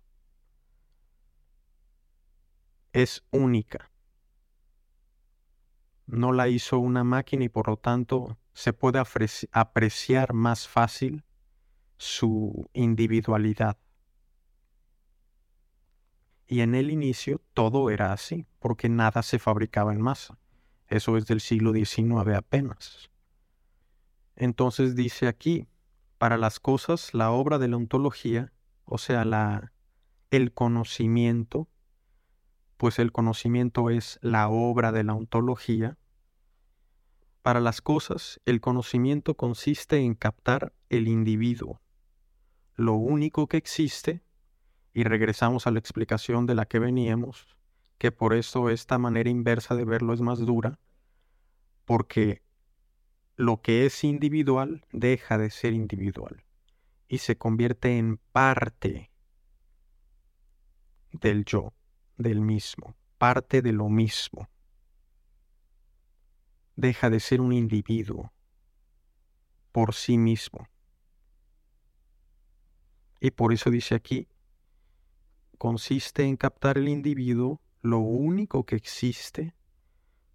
Es 2.94 3.24
única. 3.32 3.90
No 6.06 6.32
la 6.32 6.48
hizo 6.48 6.80
una 6.80 7.04
máquina 7.04 7.46
y 7.46 7.50
por 7.50 7.68
lo 7.68 7.78
tanto 7.78 8.38
se 8.54 8.74
puede 8.74 9.02
apreciar 9.52 10.34
más 10.34 10.68
fácil 10.68 11.24
su 11.98 12.70
individualidad. 12.74 13.78
Y 16.48 16.62
en 16.62 16.76
el 16.76 16.92
inicio 16.92 17.42
todo 17.54 17.90
era 17.90 18.14
así, 18.14 18.46
porque 18.60 18.88
nada 18.88 19.22
se 19.22 19.38
fabricaba 19.38 19.94
en 19.94 20.02
masa. 20.02 20.40
Eso 20.88 21.18
es 21.18 21.28
del 21.28 21.42
siglo 21.42 21.74
XIX 21.74 22.36
apenas. 22.36 23.10
Entonces 24.36 24.96
dice 24.96 25.28
aquí, 25.28 25.68
para 26.18 26.38
las 26.38 26.60
cosas, 26.60 27.14
la 27.14 27.32
obra 27.32 27.58
de 27.58 27.68
la 27.68 27.78
ontología, 27.78 28.52
o 28.86 28.98
sea, 28.98 29.26
la, 29.26 29.74
el 30.32 30.54
conocimiento, 30.54 31.68
pues 32.78 33.00
el 33.00 33.12
conocimiento 33.12 33.90
es 33.90 34.20
la 34.22 34.48
obra 34.48 34.92
de 34.92 35.04
la 35.04 35.14
ontología. 35.14 35.98
Para 37.42 37.60
las 37.60 37.82
cosas, 37.82 38.40
el 38.46 38.62
conocimiento 38.62 39.36
consiste 39.36 39.98
en 39.98 40.16
captar 40.16 40.74
el 40.90 41.08
individuo, 41.08 41.82
lo 42.76 42.94
único 42.94 43.48
que 43.48 43.58
existe, 43.58 44.24
y 44.94 45.04
regresamos 45.04 45.68
a 45.68 45.72
la 45.72 45.80
explicación 45.80 46.46
de 46.46 46.56
la 46.56 46.66
que 46.66 46.80
veníamos, 46.80 47.57
que 47.98 48.12
por 48.12 48.34
eso 48.34 48.70
esta 48.70 48.98
manera 48.98 49.30
inversa 49.30 49.76
de 49.76 49.86
verlo 49.86 50.14
es 50.14 50.22
más 50.22 50.40
dura, 50.40 50.80
porque 51.86 52.44
lo 53.36 53.62
que 53.62 53.86
es 53.86 54.04
individual 54.04 54.86
deja 54.92 55.38
de 55.38 55.50
ser 55.50 55.74
individual 55.74 56.44
y 57.08 57.20
se 57.20 57.38
convierte 57.38 57.98
en 57.98 58.18
parte 58.32 59.12
del 61.12 61.46
yo, 61.46 61.74
del 62.18 62.42
mismo, 62.42 62.96
parte 63.18 63.62
de 63.62 63.74
lo 63.74 63.90
mismo. 63.90 64.50
Deja 66.76 67.10
de 67.10 67.20
ser 67.20 67.42
un 67.42 67.54
individuo 67.54 68.34
por 69.72 69.94
sí 69.94 70.18
mismo. 70.18 70.68
Y 73.20 73.32
por 73.32 73.54
eso 73.54 73.72
dice 73.72 73.96
aquí, 73.96 74.28
consiste 75.58 76.24
en 76.24 76.38
captar 76.38 76.78
el 76.78 76.88
individuo 76.88 77.62
lo 77.88 78.00
único 78.00 78.66
que 78.66 78.76
existe, 78.76 79.56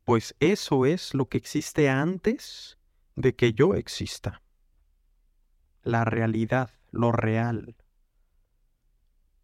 pues 0.04 0.34
eso 0.40 0.86
es 0.86 1.14
lo 1.14 1.28
que 1.28 1.38
existe 1.38 1.88
antes 1.88 2.78
de 3.14 3.34
que 3.36 3.52
yo 3.52 3.74
exista. 3.74 4.42
La 5.82 6.04
realidad, 6.04 6.70
lo 6.90 7.12
real, 7.12 7.76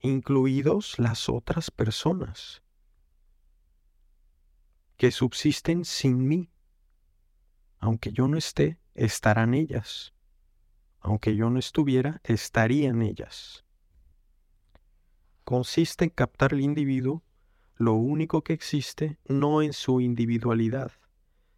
incluidos 0.00 0.98
las 0.98 1.28
otras 1.28 1.70
personas 1.70 2.62
que 4.96 5.10
subsisten 5.10 5.84
sin 5.84 6.26
mí. 6.26 6.50
Aunque 7.78 8.10
yo 8.12 8.26
no 8.26 8.38
esté, 8.38 8.80
estarán 8.94 9.54
ellas. 9.54 10.14
Aunque 11.00 11.36
yo 11.36 11.50
no 11.50 11.58
estuviera, 11.58 12.20
estarían 12.24 13.02
ellas. 13.02 13.64
Consiste 15.44 16.04
en 16.04 16.10
captar 16.10 16.54
el 16.54 16.60
individuo 16.60 17.22
lo 17.78 17.94
único 17.94 18.42
que 18.42 18.54
existe 18.54 19.20
no 19.28 19.62
en 19.62 19.72
su 19.72 20.00
individualidad, 20.00 20.90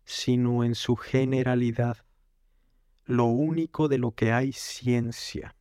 sino 0.04 0.64
en 0.64 0.74
su 0.74 0.94
generalidad, 0.94 2.04
lo 3.06 3.24
único 3.24 3.88
de 3.88 3.96
lo 3.96 4.12
que 4.12 4.30
hay 4.30 4.52
ciencia. 4.52 5.56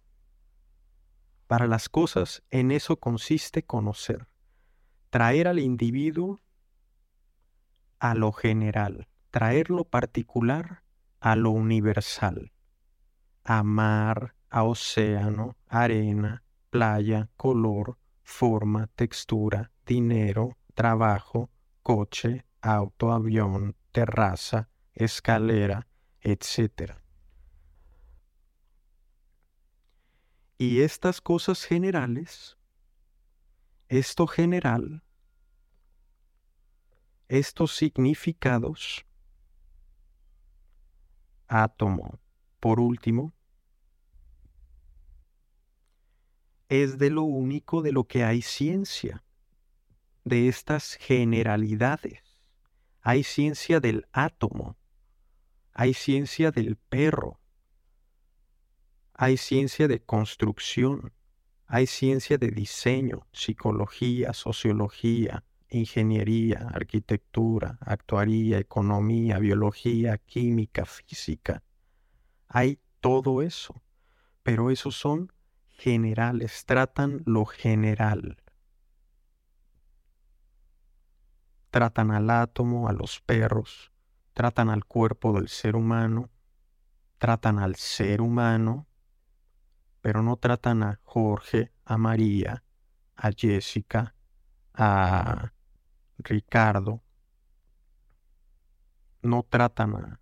Para 1.48 1.66
las 1.66 1.88
cosas 1.88 2.44
en 2.50 2.72
eso 2.72 2.98
consiste 2.98 3.64
conocer, 3.64 4.28
traer 5.10 5.48
al 5.48 5.60
individuo 5.60 6.42
a 8.00 8.14
lo 8.14 8.34
general, 8.34 9.08
traer 9.32 9.70
lo 9.70 9.86
particular 9.86 10.84
a 11.22 11.38
lo 11.38 11.52
universal, 11.52 12.52
a 13.46 13.64
mar, 13.64 14.36
a 14.50 14.64
océano, 14.64 15.56
arena, 15.68 16.44
playa, 16.70 17.30
color, 17.38 17.98
forma, 18.24 18.88
textura, 18.96 19.72
dinero, 19.90 20.56
trabajo, 20.76 21.50
coche, 21.82 22.46
auto, 22.62 23.12
avión, 23.12 23.76
terraza, 23.92 24.70
escalera, 24.94 25.88
etc. 26.22 26.94
Y 30.60 30.82
estas 30.82 31.22
cosas 31.22 31.64
generales, 31.64 32.56
esto 33.88 34.28
general, 34.28 35.04
estos 37.28 37.76
significados, 37.76 39.08
átomo, 41.48 42.20
por 42.60 42.80
último, 42.80 43.34
es 46.68 47.00
de 47.00 47.10
lo 47.10 47.24
único 47.24 47.82
de 47.82 47.92
lo 47.92 48.04
que 48.04 48.24
hay 48.24 48.44
ciencia, 48.44 49.24
de 50.24 50.48
estas 50.48 50.96
generalidades. 50.96 52.22
Hay 53.02 53.24
ciencia 53.24 53.80
del 53.80 54.08
átomo, 54.12 54.78
hay 55.74 55.94
ciencia 55.94 56.52
del 56.52 56.76
perro, 56.76 57.40
hay 59.14 59.38
ciencia 59.38 59.88
de 59.88 60.02
construcción, 60.02 61.14
hay 61.66 61.88
ciencia 61.88 62.38
de 62.38 62.50
diseño, 62.50 63.28
psicología, 63.32 64.34
sociología, 64.34 65.44
ingeniería, 65.70 66.68
arquitectura, 66.74 67.78
actuaría, 67.82 68.58
economía, 68.58 69.40
biología, 69.40 70.18
química, 70.18 70.86
física. 70.86 71.64
Hay 72.48 72.80
todo 73.00 73.42
eso, 73.42 73.82
pero 74.44 74.72
esos 74.72 74.96
son 74.96 75.32
generales, 75.68 76.66
tratan 76.66 77.22
lo 77.26 77.46
general. 77.46 78.38
Tratan 81.70 82.12
al 82.12 82.30
átomo, 82.30 82.88
a 82.90 82.94
los 82.94 83.22
perros, 83.22 83.92
tratan 84.34 84.70
al 84.70 84.86
cuerpo 84.86 85.34
del 85.34 85.48
ser 85.48 85.76
humano, 85.76 86.30
tratan 87.18 87.60
al 87.60 87.76
ser 87.76 88.22
humano, 88.22 88.88
pero 90.02 90.24
no 90.24 90.38
tratan 90.38 90.84
a 90.84 91.00
Jorge, 91.04 91.72
a 91.86 91.98
María, 91.98 92.64
a 93.16 93.32
Jessica, 93.32 94.16
a 94.74 95.52
Ricardo. 96.18 97.04
No 99.22 99.44
tratan 99.44 99.96
a 99.96 100.20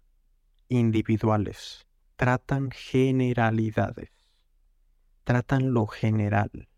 individuales, 0.67 1.88
tratan 2.15 2.71
generalidades 2.71 4.17
tratan 5.27 5.73
lo 5.73 5.88
general. 5.88 6.69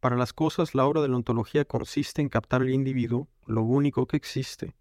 Para 0.00 0.16
las 0.16 0.32
cosas, 0.32 0.74
la 0.74 0.86
obra 0.86 1.00
de 1.02 1.08
la 1.08 1.16
ontología 1.16 1.64
consiste 1.64 2.22
en 2.22 2.28
captar 2.28 2.60
al 2.60 2.70
individuo, 2.70 3.28
lo 3.46 3.62
único 3.62 4.06
que 4.06 4.16
existe, 4.16 4.74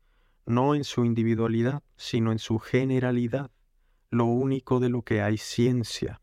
no 0.45 0.75
en 0.75 0.83
su 0.83 1.05
individualidad, 1.05 1.83
sino 1.95 2.31
en 2.31 2.39
su 2.39 2.59
generalidad, 2.59 3.51
lo 4.09 4.25
único 4.25 4.79
de 4.79 4.89
lo 4.89 5.01
que 5.01 5.21
hay 5.21 5.37
ciencia. 5.37 6.21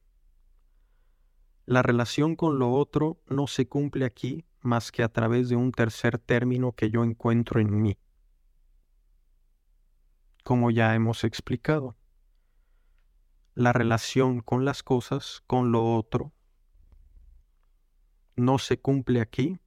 La 1.64 1.82
relación 1.82 2.36
con 2.36 2.58
lo 2.58 2.72
otro 2.72 3.20
no 3.28 3.46
se 3.46 3.66
cumple 3.68 4.04
aquí 4.04 4.44
más 4.60 4.92
que 4.92 5.02
a 5.02 5.08
través 5.08 5.48
de 5.48 5.56
un 5.56 5.72
tercer 5.72 6.18
término 6.18 6.72
que 6.72 6.90
yo 6.90 7.02
encuentro 7.04 7.60
en 7.60 7.82
mí. 7.82 7.98
Como 10.44 10.70
ya 10.70 10.94
hemos 10.94 11.24
explicado, 11.24 11.96
la 13.54 13.72
relación 13.72 14.40
con 14.40 14.64
las 14.64 14.82
cosas, 14.82 15.42
con 15.46 15.72
lo 15.72 15.94
otro, 15.94 16.32
no 18.36 18.58
se 18.58 18.78
cumple 18.78 19.20
aquí 19.20 19.58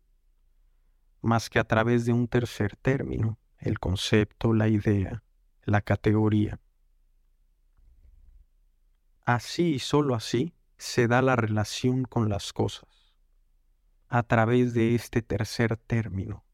más 1.21 1.49
que 1.49 1.59
a 1.59 1.63
través 1.63 2.05
de 2.05 2.13
un 2.13 2.27
tercer 2.27 2.75
término, 2.75 3.39
el 3.57 3.79
concepto, 3.79 4.53
la 4.53 4.67
idea, 4.67 5.23
la 5.63 5.81
categoría. 5.81 6.59
Así 9.23 9.73
y 9.73 9.79
sólo 9.79 10.13
así 10.13 10.53
se 10.77 11.07
da 11.07 11.23
la 11.23 11.35
relación 11.35 12.03
con 12.03 12.29
las 12.29 12.53
cosas, 12.53 13.15
a 14.07 14.21
través 14.23 14.73
de 14.75 14.93
este 14.93 15.23
tercer 15.23 15.77
término, 15.77 16.45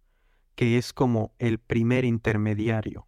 que 0.56 0.78
es 0.78 0.94
como 0.94 1.34
el 1.38 1.60
primer 1.60 2.06
intermediario 2.06 3.08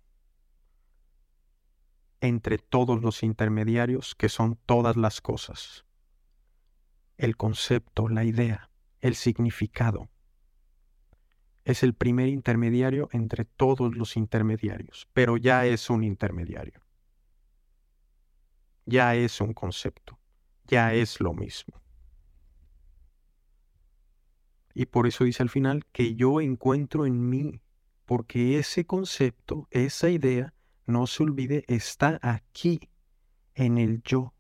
entre 2.20 2.58
todos 2.58 3.02
los 3.02 3.22
intermediarios 3.22 4.16
que 4.16 4.30
son 4.30 4.58
todas 4.66 4.96
las 4.96 5.20
cosas. 5.20 5.86
El 7.18 7.36
concepto, 7.36 8.08
la 8.08 8.24
idea, 8.24 8.70
el 9.04 9.16
significado. 9.16 10.10
Es 11.66 11.84
el 11.84 11.94
primer 11.94 12.30
intermediario 12.30 13.10
entre 13.12 13.44
todos 13.44 13.96
los 13.96 14.16
intermediarios, 14.16 15.10
pero 15.12 15.36
ya 15.36 15.66
es 15.66 15.90
un 15.90 16.06
intermediario. 16.06 16.82
Ya 18.86 19.14
es 19.16 19.42
un 19.42 19.54
concepto, 19.54 20.20
ya 20.66 20.94
es 20.94 21.20
lo 21.20 21.34
mismo. 21.34 21.82
Y 24.74 24.86
por 24.86 25.06
eso 25.06 25.26
dice 25.26 25.44
al 25.44 25.50
final 25.50 25.86
que 25.92 26.16
yo 26.16 26.40
encuentro 26.40 27.06
en 27.06 27.30
mí, 27.30 27.62
porque 28.06 28.58
ese 28.58 28.86
concepto, 28.86 29.68
esa 29.70 30.10
idea, 30.10 30.54
no 30.86 31.08
se 31.08 31.24
olvide, 31.24 31.66
está 31.68 32.20
aquí, 32.22 32.90
en 33.54 33.78
el 33.78 34.02
yo. 34.04 34.34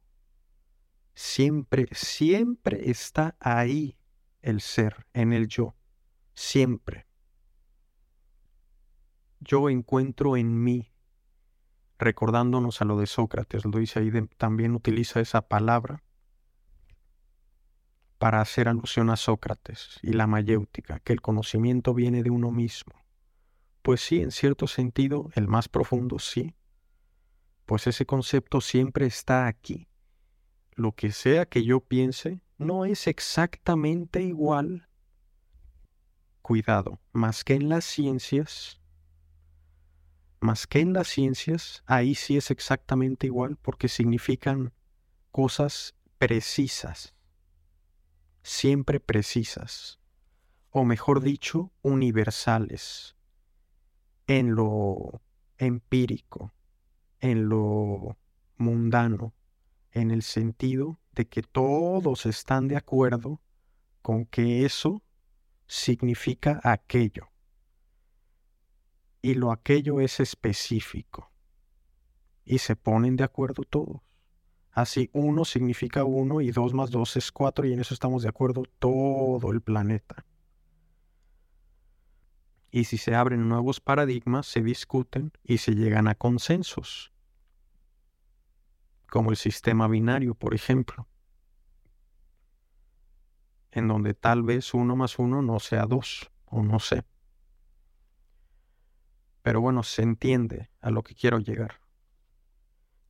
Siempre, 1.15 1.87
siempre 1.91 2.89
está 2.89 3.35
ahí 3.41 3.97
el 4.43 4.61
ser, 4.61 5.07
en 5.13 5.33
el 5.33 5.47
yo. 5.47 5.75
Siempre. 6.35 7.07
Yo 9.39 9.69
encuentro 9.69 10.37
en 10.37 10.63
mí, 10.63 10.91
recordándonos 11.97 12.81
a 12.81 12.85
lo 12.85 12.97
de 12.97 13.07
Sócrates, 13.07 13.65
lo 13.65 13.79
dice 13.79 13.99
ahí, 13.99 14.11
también 14.37 14.75
utiliza 14.75 15.19
esa 15.19 15.47
palabra 15.47 16.03
para 18.19 18.39
hacer 18.39 18.69
alusión 18.69 19.09
a 19.09 19.17
Sócrates 19.17 19.99
y 20.01 20.13
la 20.13 20.27
mayéutica, 20.27 20.99
que 20.99 21.13
el 21.13 21.21
conocimiento 21.21 21.93
viene 21.93 22.23
de 22.23 22.29
uno 22.29 22.51
mismo. 22.51 22.93
Pues 23.81 23.99
sí, 23.99 24.21
en 24.21 24.31
cierto 24.31 24.67
sentido, 24.67 25.29
el 25.35 25.47
más 25.49 25.67
profundo 25.67 26.19
sí, 26.19 26.55
pues 27.65 27.87
ese 27.87 28.05
concepto 28.05 28.61
siempre 28.61 29.05
está 29.05 29.47
aquí. 29.47 29.89
Lo 30.71 30.93
que 30.93 31.11
sea 31.11 31.45
que 31.45 31.63
yo 31.63 31.81
piense 31.81 32.39
no 32.63 32.85
es 32.85 33.07
exactamente 33.07 34.21
igual. 34.21 34.87
Cuidado, 36.41 36.99
más 37.11 37.43
que 37.43 37.53
en 37.55 37.69
las 37.69 37.85
ciencias, 37.85 38.81
más 40.39 40.67
que 40.67 40.79
en 40.79 40.93
las 40.93 41.07
ciencias, 41.07 41.83
ahí 41.85 42.15
sí 42.15 42.37
es 42.37 42.51
exactamente 42.51 43.27
igual 43.27 43.57
porque 43.61 43.87
significan 43.87 44.73
cosas 45.31 45.95
precisas, 46.17 47.15
siempre 48.43 48.99
precisas, 48.99 49.99
o 50.69 50.83
mejor 50.83 51.21
dicho, 51.21 51.71
universales 51.81 53.15
en 54.27 54.55
lo 54.55 55.21
empírico, 55.57 56.51
en 57.19 57.47
lo 57.47 58.17
mundano, 58.57 59.33
en 59.93 60.11
el 60.11 60.23
sentido 60.23 60.99
de 61.13 61.27
que 61.27 61.43
todos 61.43 62.25
están 62.25 62.67
de 62.67 62.75
acuerdo 62.75 63.41
con 64.01 64.25
que 64.25 64.65
eso 64.65 65.03
significa 65.67 66.59
aquello. 66.63 67.29
Y 69.21 69.35
lo 69.35 69.51
aquello 69.51 70.01
es 70.01 70.19
específico. 70.19 71.31
Y 72.43 72.57
se 72.57 72.75
ponen 72.75 73.15
de 73.15 73.23
acuerdo 73.23 73.63
todos. 73.63 74.01
Así 74.71 75.09
uno 75.13 75.45
significa 75.45 76.03
uno 76.03 76.41
y 76.41 76.51
dos 76.51 76.73
más 76.73 76.89
dos 76.89 77.15
es 77.15 77.31
cuatro 77.31 77.65
y 77.65 77.73
en 77.73 77.79
eso 77.79 77.93
estamos 77.93 78.23
de 78.23 78.29
acuerdo 78.29 78.63
todo 78.79 79.51
el 79.51 79.61
planeta. 79.61 80.25
Y 82.71 82.85
si 82.85 82.97
se 82.97 83.13
abren 83.13 83.47
nuevos 83.47 83.79
paradigmas, 83.79 84.47
se 84.47 84.61
discuten 84.61 85.31
y 85.43 85.59
se 85.59 85.75
llegan 85.75 86.07
a 86.07 86.15
consensos, 86.15 87.12
como 89.13 89.29
el 89.29 89.37
sistema 89.37 89.87
binario, 89.87 90.33
por 90.33 90.55
ejemplo, 90.55 91.07
en 93.69 93.87
donde 93.87 94.15
tal 94.15 94.41
vez 94.41 94.73
uno 94.73 94.95
más 94.95 95.19
uno 95.19 95.43
no 95.43 95.59
sea 95.59 95.85
dos, 95.85 96.31
o 96.45 96.63
no 96.63 96.79
sé. 96.79 97.05
Pero 99.43 99.61
bueno, 99.61 99.83
se 99.83 100.01
entiende 100.01 100.71
a 100.81 100.89
lo 100.89 101.03
que 101.03 101.13
quiero 101.13 101.37
llegar. 101.37 101.79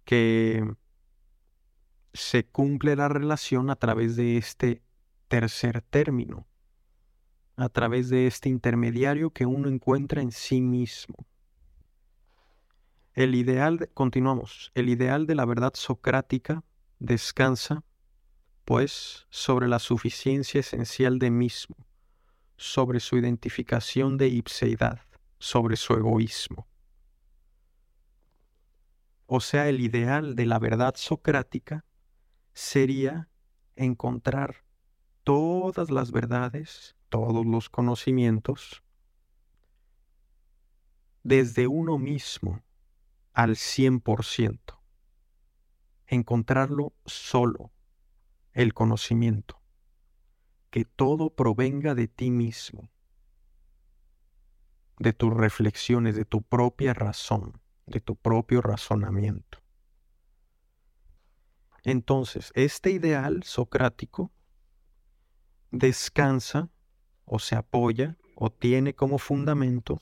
Que 0.04 0.76
se 2.12 2.46
cumple 2.48 2.98
la 2.98 3.08
relación 3.08 3.70
a 3.70 3.78
través 3.78 4.18
de 4.18 4.36
este 4.36 4.84
tercer 5.30 5.82
término, 5.84 6.46
a 7.56 7.70
través 7.70 8.10
de 8.10 8.28
este 8.28 8.50
intermediario 8.50 9.30
que 9.30 9.46
uno 9.46 9.70
encuentra 9.70 10.22
en 10.22 10.34
sí 10.34 10.60
mismo. 10.60 11.16
El 13.16 13.36
ideal, 13.36 13.92
continuamos, 13.94 14.72
el 14.74 14.90
ideal 14.90 15.28
de 15.28 15.36
la 15.36 15.46
verdad 15.46 15.74
socrática 15.76 16.64
descansa, 16.98 17.84
pues, 18.66 19.28
sobre 19.30 19.68
la 19.68 19.78
suficiencia 19.78 20.62
esencial 20.62 21.20
de 21.20 21.30
mismo, 21.30 21.76
sobre 22.58 23.00
su 23.00 23.16
identificación 23.16 24.18
de 24.18 24.30
ipseidad, 24.30 25.02
sobre 25.38 25.76
su 25.76 25.94
egoísmo. 25.94 26.68
O 29.28 29.42
sea, 29.42 29.70
el 29.70 29.80
ideal 29.80 30.36
de 30.36 30.48
la 30.48 30.58
verdad 30.58 30.96
socrática 30.96 31.86
sería 32.54 33.30
encontrar 33.76 34.64
todas 35.24 35.92
las 35.92 36.12
verdades, 36.12 36.96
todos 37.10 37.46
los 37.46 37.70
conocimientos, 37.70 38.82
desde 41.22 41.68
uno 41.68 42.00
mismo 42.00 42.64
al 43.34 43.56
100%. 43.56 44.80
Encontrarlo 46.08 46.94
solo, 47.06 47.72
el 48.54 48.74
conocimiento. 48.74 49.62
Que 50.70 50.86
todo 50.86 51.32
provenga 51.32 51.96
de 51.96 52.08
ti 52.08 52.32
mismo, 52.32 52.90
de 55.00 55.14
tus 55.14 55.34
reflexiones, 55.34 56.16
de 56.16 56.26
tu 56.26 56.42
propia 56.42 56.94
razón, 56.94 57.60
de 57.86 58.00
tu 58.00 58.16
propio 58.16 58.62
razonamiento. 58.62 59.60
Entonces, 61.84 62.52
este 62.56 62.92
ideal 62.92 63.44
socrático 63.44 64.32
descansa 65.72 66.70
o 67.26 67.40
se 67.40 67.56
apoya 67.56 68.18
o 68.36 68.52
tiene 68.52 68.96
como 68.96 69.18
fundamento 69.18 70.00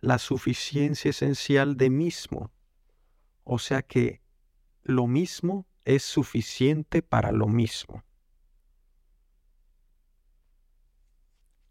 la 0.00 0.18
suficiencia 0.18 1.10
esencial 1.10 1.76
de 1.76 1.90
mismo. 1.90 2.52
O 3.44 3.58
sea 3.58 3.82
que 3.82 4.22
lo 4.82 5.06
mismo 5.06 5.66
es 5.84 6.02
suficiente 6.02 7.02
para 7.02 7.32
lo 7.32 7.46
mismo. 7.46 8.02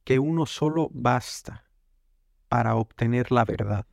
Que 0.04 0.20
uno 0.20 0.46
solo 0.46 0.90
basta 0.92 1.66
para 2.48 2.76
obtener 2.76 3.32
la 3.32 3.46
verdad 3.46 3.86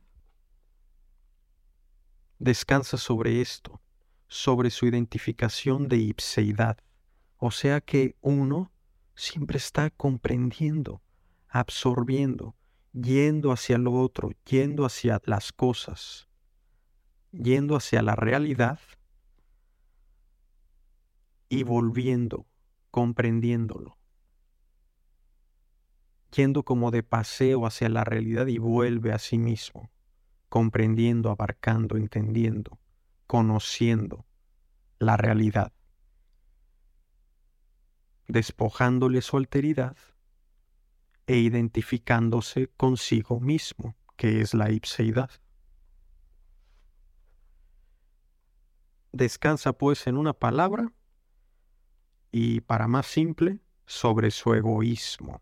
descansa 2.39 2.97
sobre 2.97 3.41
esto, 3.41 3.81
sobre 4.27 4.69
su 4.69 4.85
identificación 4.85 5.87
de 5.87 5.97
ipseidad. 5.97 6.77
O 7.37 7.51
sea 7.51 7.81
que 7.81 8.15
uno 8.21 8.71
siempre 9.15 9.57
está 9.57 9.89
comprendiendo, 9.89 11.01
absorbiendo, 11.47 12.55
yendo 13.01 13.51
hacia 13.51 13.77
lo 13.77 13.93
otro, 13.93 14.31
yendo 14.45 14.85
hacia 14.85 15.21
las 15.25 15.51
cosas, 15.51 16.27
yendo 17.31 17.75
hacia 17.75 18.01
la 18.01 18.15
realidad 18.15 18.79
y 21.49 21.63
volviendo, 21.63 22.45
comprendiéndolo. 22.91 23.97
Yendo 26.35 26.63
como 26.63 26.91
de 26.91 27.03
paseo 27.03 27.65
hacia 27.65 27.89
la 27.89 28.03
realidad 28.03 28.47
y 28.47 28.57
vuelve 28.57 29.13
a 29.13 29.19
sí 29.19 29.37
mismo 29.37 29.89
comprendiendo, 30.49 31.29
abarcando, 31.29 31.97
entendiendo, 31.97 32.79
conociendo 33.27 34.25
la 34.99 35.17
realidad, 35.17 35.73
despojándole 38.27 39.21
su 39.21 39.37
alteridad 39.37 39.97
e 41.27 41.37
identificándose 41.37 42.69
consigo 42.77 43.39
mismo, 43.39 43.95
que 44.15 44.41
es 44.41 44.53
la 44.53 44.71
ipseidad. 44.71 45.29
Descansa 49.11 49.73
pues 49.73 50.07
en 50.07 50.17
una 50.17 50.33
palabra 50.33 50.93
y 52.31 52.61
para 52.61 52.87
más 52.87 53.05
simple, 53.07 53.59
sobre 53.85 54.31
su 54.31 54.53
egoísmo. 54.53 55.41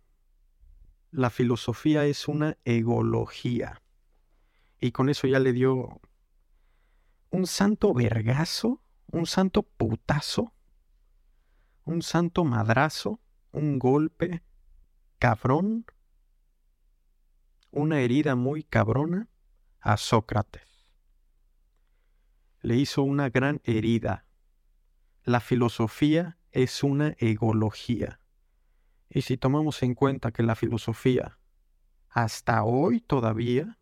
La 1.11 1.29
filosofía 1.29 2.05
es 2.05 2.27
una 2.27 2.57
egología 2.63 3.81
y 4.79 4.91
con 4.91 5.09
eso 5.09 5.27
ya 5.27 5.39
le 5.39 5.51
dio 5.51 5.99
un 7.31 7.47
santo 7.47 7.93
vergazo, 7.93 8.81
un 9.11 9.25
santo 9.25 9.63
putazo, 9.63 10.53
un 11.85 12.01
santo 12.01 12.43
madrazo, 12.43 13.19
un 13.51 13.79
golpe 13.79 14.43
cabrón, 15.25 15.87
una 17.71 17.99
herida 17.99 18.35
muy 18.35 18.63
cabrona 18.63 19.27
a 19.79 19.97
Sócrates. 19.97 20.85
Le 22.61 22.75
hizo 22.75 23.01
una 23.01 23.31
gran 23.31 23.59
herida. 23.63 24.27
La 25.23 25.39
filosofía 25.39 26.37
es 26.51 26.83
una 26.83 27.15
egología. 27.17 28.19
Y 29.09 29.23
si 29.23 29.35
tomamos 29.35 29.81
en 29.81 29.95
cuenta 29.95 30.31
que 30.31 30.43
la 30.43 30.53
filosofía 30.53 31.39
hasta 32.09 32.63
hoy 32.63 33.01
todavía 33.01 33.79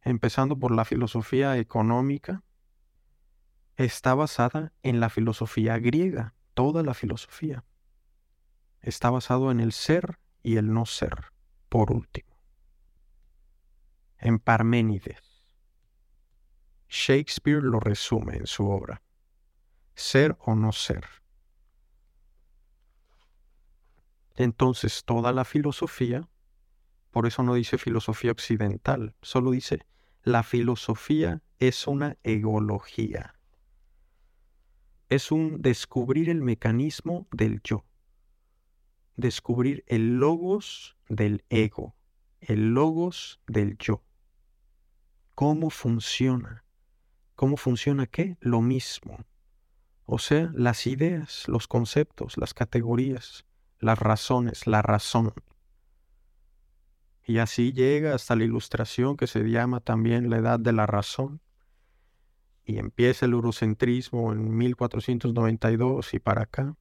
empezando 0.00 0.58
por 0.58 0.74
la 0.74 0.86
filosofía 0.86 1.58
económica, 1.58 2.42
está 3.76 4.14
basada 4.14 4.72
en 4.82 4.98
la 4.98 5.10
filosofía 5.10 5.76
griega, 5.78 6.32
toda 6.54 6.82
la 6.82 6.94
filosofía. 6.94 7.66
Está 8.86 9.10
basado 9.10 9.50
en 9.50 9.58
el 9.58 9.72
ser 9.72 10.20
y 10.44 10.58
el 10.58 10.72
no 10.72 10.86
ser, 10.86 11.32
por 11.68 11.90
último. 11.90 12.38
En 14.16 14.38
Parménides. 14.38 15.44
Shakespeare 16.88 17.64
lo 17.64 17.80
resume 17.80 18.36
en 18.36 18.46
su 18.46 18.70
obra. 18.70 19.02
Ser 19.96 20.36
o 20.38 20.54
no 20.54 20.70
ser. 20.70 21.04
Entonces 24.36 25.02
toda 25.04 25.32
la 25.32 25.44
filosofía, 25.44 26.28
por 27.10 27.26
eso 27.26 27.42
no 27.42 27.54
dice 27.54 27.78
filosofía 27.78 28.30
occidental, 28.30 29.16
solo 29.20 29.50
dice 29.50 29.84
la 30.22 30.44
filosofía 30.44 31.42
es 31.58 31.88
una 31.88 32.18
egología. 32.22 33.34
Es 35.08 35.32
un 35.32 35.60
descubrir 35.60 36.30
el 36.30 36.40
mecanismo 36.40 37.26
del 37.32 37.60
yo. 37.64 37.84
Descubrir 39.16 39.84
el 39.86 40.18
logos 40.18 40.96
del 41.08 41.44
ego. 41.48 41.96
El 42.40 42.74
logos 42.74 43.40
del 43.46 43.76
yo. 43.78 44.02
¿Cómo 45.34 45.70
funciona? 45.70 46.64
¿Cómo 47.34 47.56
funciona 47.56 48.06
qué? 48.06 48.36
Lo 48.40 48.62
mismo. 48.62 49.18
O 50.04 50.18
sea, 50.18 50.50
las 50.54 50.86
ideas, 50.86 51.48
los 51.48 51.66
conceptos, 51.66 52.38
las 52.38 52.54
categorías, 52.54 53.44
las 53.78 53.98
razones, 53.98 54.66
la 54.66 54.80
razón. 54.80 55.34
Y 57.24 57.38
así 57.38 57.72
llega 57.72 58.14
hasta 58.14 58.36
la 58.36 58.44
ilustración 58.44 59.16
que 59.16 59.26
se 59.26 59.40
llama 59.40 59.80
también 59.80 60.30
la 60.30 60.38
edad 60.38 60.60
de 60.60 60.72
la 60.72 60.86
razón. 60.86 61.40
Y 62.64 62.78
empieza 62.78 63.26
el 63.26 63.32
eurocentrismo 63.32 64.32
en 64.32 64.56
1492 64.56 66.14
y 66.14 66.18
para 66.20 66.42
acá. 66.42 66.76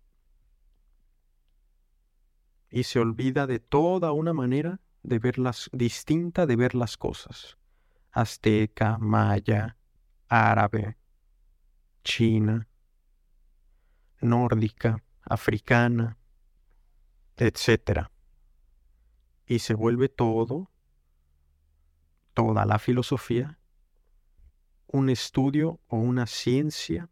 Y 2.75 2.83
se 2.83 2.99
olvida 2.99 3.47
de 3.47 3.59
toda 3.59 4.11
una 4.11 4.33
manera 4.33 4.79
de 5.01 5.19
verlas 5.19 5.69
distinta 5.71 6.45
de 6.45 6.55
ver 6.55 6.75
las 6.75 6.97
cosas. 6.97 7.57
Azteca, 8.11 8.97
maya, 8.99 9.77
árabe, 10.27 10.97
china, 12.03 12.67
nórdica, 14.19 15.03
africana, 15.23 16.17
etcétera 17.38 18.11
y 19.47 19.59
se 19.59 19.73
vuelve 19.73 20.09
todo, 20.09 20.71
toda 22.33 22.65
la 22.65 22.79
filosofía, 22.79 23.59
un 24.88 25.09
estudio 25.09 25.79
o 25.88 25.97
una 25.97 26.25
ciencia 26.25 27.09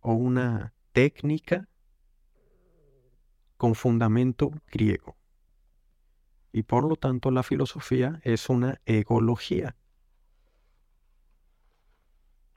o 0.00 0.12
una 0.12 0.74
técnica 0.92 1.68
con 3.56 3.74
fundamento 3.74 4.50
griego. 4.70 5.16
y 6.52 6.62
por 6.62 6.84
lo 6.88 6.96
tanto 6.96 7.30
la 7.30 7.42
filosofía 7.42 8.18
es 8.24 8.48
una 8.48 8.80
egología. 8.86 9.76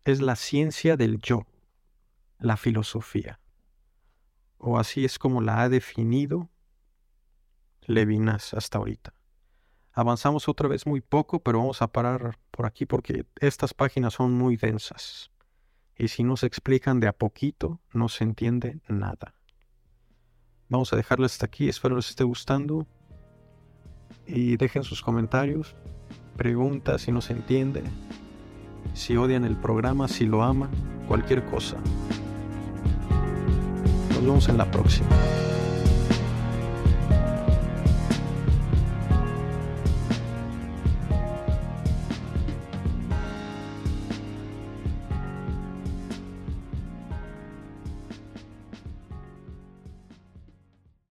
Es 0.06 0.22
la 0.22 0.38
ciencia 0.38 0.96
del 0.96 1.20
yo, 1.20 1.46
la 2.38 2.56
filosofía. 2.56 3.42
O 4.58 4.80
así 4.80 5.04
es 5.04 5.20
como 5.20 5.42
la 5.42 5.62
ha 5.62 5.68
definido 5.68 6.50
Levinas 7.82 8.54
hasta 8.54 8.78
ahorita. 8.78 9.14
Avanzamos 9.92 10.48
otra 10.48 10.70
vez 10.70 10.86
muy 10.86 11.02
poco, 11.02 11.42
pero 11.44 11.60
vamos 11.60 11.82
a 11.82 11.92
parar 11.92 12.40
por 12.52 12.66
aquí 12.66 12.86
porque 12.86 13.26
estas 13.42 13.74
páginas 13.74 14.14
son 14.14 14.32
muy 14.32 14.56
densas. 14.56 15.30
Y 15.98 16.08
si 16.08 16.24
no 16.24 16.38
se 16.38 16.48
explican 16.48 17.02
de 17.02 17.08
a 17.08 17.14
poquito, 17.14 17.82
no 17.92 18.08
se 18.08 18.24
entiende 18.24 18.80
nada. 18.88 19.39
Vamos 20.70 20.94
a 20.94 20.96
dejarlo 20.96 21.26
hasta 21.26 21.48
aquí, 21.48 21.68
espero 21.68 21.96
les 21.96 22.10
esté 22.10 22.24
gustando. 22.24 22.86
Y 24.28 24.56
dejen 24.58 24.84
sus 24.84 25.02
comentarios, 25.02 25.76
preguntas 26.38 27.02
si 27.02 27.12
no 27.12 27.22
se 27.22 27.34
entiende, 27.34 27.82
si 28.94 29.18
odian 29.18 29.44
el 29.44 29.58
programa, 29.58 30.08
si 30.08 30.28
lo 30.28 30.44
aman, 30.44 30.70
cualquier 31.08 31.44
cosa. 31.46 31.78
Nos 34.10 34.22
vemos 34.22 34.48
en 34.48 34.58
la 34.60 34.70
próxima. 34.70 35.10